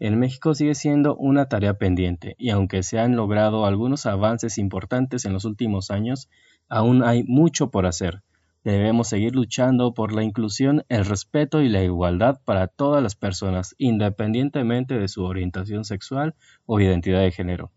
en 0.00 0.18
México 0.18 0.52
sigue 0.52 0.74
siendo 0.74 1.14
una 1.14 1.48
tarea 1.48 1.74
pendiente 1.74 2.34
y 2.38 2.50
aunque 2.50 2.82
se 2.82 2.98
han 2.98 3.14
logrado 3.14 3.66
algunos 3.66 4.04
avances 4.06 4.58
importantes 4.58 5.26
en 5.26 5.32
los 5.32 5.44
últimos 5.44 5.92
años, 5.92 6.28
aún 6.68 7.04
hay 7.04 7.22
mucho 7.22 7.70
por 7.70 7.86
hacer. 7.86 8.24
Debemos 8.64 9.10
seguir 9.10 9.36
luchando 9.36 9.94
por 9.94 10.12
la 10.12 10.24
inclusión, 10.24 10.84
el 10.88 11.04
respeto 11.04 11.62
y 11.62 11.68
la 11.68 11.84
igualdad 11.84 12.40
para 12.44 12.66
todas 12.66 13.00
las 13.00 13.14
personas, 13.14 13.76
independientemente 13.78 14.98
de 14.98 15.06
su 15.06 15.22
orientación 15.22 15.84
sexual 15.84 16.34
o 16.66 16.80
identidad 16.80 17.20
de 17.20 17.30
género. 17.30 17.70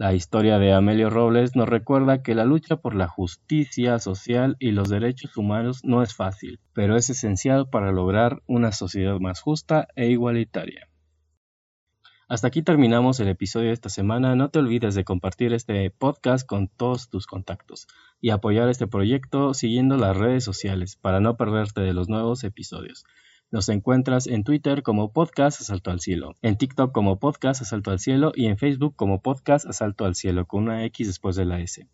La 0.00 0.14
historia 0.14 0.58
de 0.58 0.72
Amelio 0.72 1.10
Robles 1.10 1.54
nos 1.54 1.68
recuerda 1.68 2.22
que 2.22 2.34
la 2.34 2.46
lucha 2.46 2.76
por 2.76 2.94
la 2.94 3.06
justicia 3.06 3.98
social 3.98 4.56
y 4.58 4.70
los 4.70 4.88
derechos 4.88 5.36
humanos 5.36 5.80
no 5.84 6.02
es 6.02 6.14
fácil, 6.14 6.58
pero 6.72 6.96
es 6.96 7.10
esencial 7.10 7.68
para 7.68 7.92
lograr 7.92 8.40
una 8.46 8.72
sociedad 8.72 9.20
más 9.20 9.42
justa 9.42 9.88
e 9.96 10.06
igualitaria. 10.06 10.88
Hasta 12.28 12.46
aquí 12.46 12.62
terminamos 12.62 13.20
el 13.20 13.28
episodio 13.28 13.66
de 13.66 13.74
esta 13.74 13.90
semana. 13.90 14.34
No 14.36 14.48
te 14.48 14.60
olvides 14.60 14.94
de 14.94 15.04
compartir 15.04 15.52
este 15.52 15.90
podcast 15.90 16.46
con 16.46 16.68
todos 16.68 17.10
tus 17.10 17.26
contactos 17.26 17.86
y 18.22 18.30
apoyar 18.30 18.70
este 18.70 18.86
proyecto 18.86 19.52
siguiendo 19.52 19.98
las 19.98 20.16
redes 20.16 20.44
sociales 20.44 20.96
para 20.96 21.20
no 21.20 21.36
perderte 21.36 21.82
de 21.82 21.92
los 21.92 22.08
nuevos 22.08 22.42
episodios. 22.42 23.04
Nos 23.52 23.68
encuentras 23.68 24.28
en 24.28 24.44
Twitter 24.44 24.84
como 24.84 25.12
Podcast 25.12 25.60
Asalto 25.60 25.90
al 25.90 25.98
Cielo, 25.98 26.36
en 26.40 26.56
TikTok 26.56 26.92
como 26.92 27.18
Podcast 27.18 27.62
Asalto 27.62 27.90
al 27.90 27.98
Cielo 27.98 28.30
y 28.34 28.46
en 28.46 28.58
Facebook 28.58 28.94
como 28.94 29.22
Podcast 29.22 29.66
Asalto 29.66 30.04
al 30.04 30.14
Cielo 30.14 30.46
con 30.46 30.62
una 30.62 30.84
X 30.84 31.08
después 31.08 31.34
de 31.34 31.46
la 31.46 31.58
S. 31.60 31.84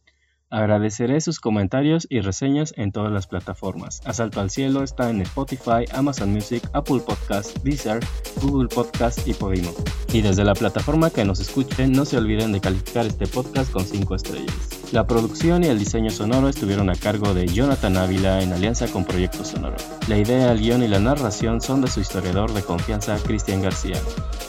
Agradeceré 0.49 1.21
sus 1.21 1.41
comentarios 1.41 2.07
y 2.09 2.21
reseñas 2.21 2.73
en 2.77 2.93
todas 2.93 3.13
las 3.13 3.27
plataformas. 3.27 4.01
Asalto 4.05 4.41
al 4.41 4.51
Cielo 4.51 4.85
está 4.85 5.11
en 5.11 5.21
Spotify, 5.23 5.85
Amazon 5.93 6.33
Music, 6.33 6.63
Apple 6.73 7.01
Podcast, 7.05 7.59
Deezer, 7.65 7.99
Google 8.41 8.69
Podcast 8.69 9.27
y 9.27 9.35
Podimo. 9.35 9.73
Y 10.13 10.21
desde 10.21 10.45
la 10.45 10.55
plataforma 10.55 11.11
que 11.11 11.25
nos 11.25 11.41
escuchen, 11.41 11.91
no 11.91 12.05
se 12.05 12.17
olviden 12.17 12.53
de 12.53 12.61
calificar 12.61 13.07
este 13.07 13.27
podcast 13.27 13.73
con 13.73 13.85
5 13.85 14.15
estrellas. 14.15 14.55
La 14.93 15.05
producción 15.05 15.65
y 15.65 15.67
el 15.67 15.81
diseño 15.81 16.11
sonoro 16.11 16.49
estuvieron 16.49 16.91
a 16.91 16.95
cargo 16.95 17.35
de 17.35 17.49
Jonathan 17.49 17.97
Ávila 17.97 18.41
en 18.41 18.53
alianza 18.53 18.87
con 18.87 19.05
Proyecto 19.05 19.45
Sonoro. 19.45 19.77
La 20.07 20.17
idea, 20.17 20.53
el 20.53 20.61
guion 20.61 20.85
y 20.85 20.89
la 20.89 21.01
narración 21.01 21.61
son 21.61 21.81
de 21.81 21.89
su 21.89 21.99
historiador 21.99 22.53
de 22.53 22.63
confianza, 22.63 23.19
Cristian 23.25 23.63
García. 23.63 24.01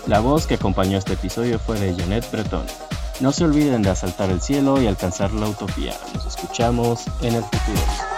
La 0.06 0.20
voz 0.20 0.46
que 0.46 0.56
acompañó 0.56 1.00
este 1.00 1.14
episodio 1.14 1.58
fue 1.58 1.80
de 1.80 1.96
Janet 1.96 2.32
Breton. 2.32 2.66
No 3.20 3.32
se 3.32 3.46
olviden 3.46 3.82
de 3.82 3.90
asaltar 3.90 4.30
el 4.30 4.42
cielo 4.42 4.80
y 4.82 4.86
alcanzar 4.86 5.32
la 5.34 5.48
utopía. 5.48 5.96
Nos 6.14 6.28
escuchamos 6.28 7.06
en 7.22 7.34
el 7.36 7.44
futuro. 7.44 8.17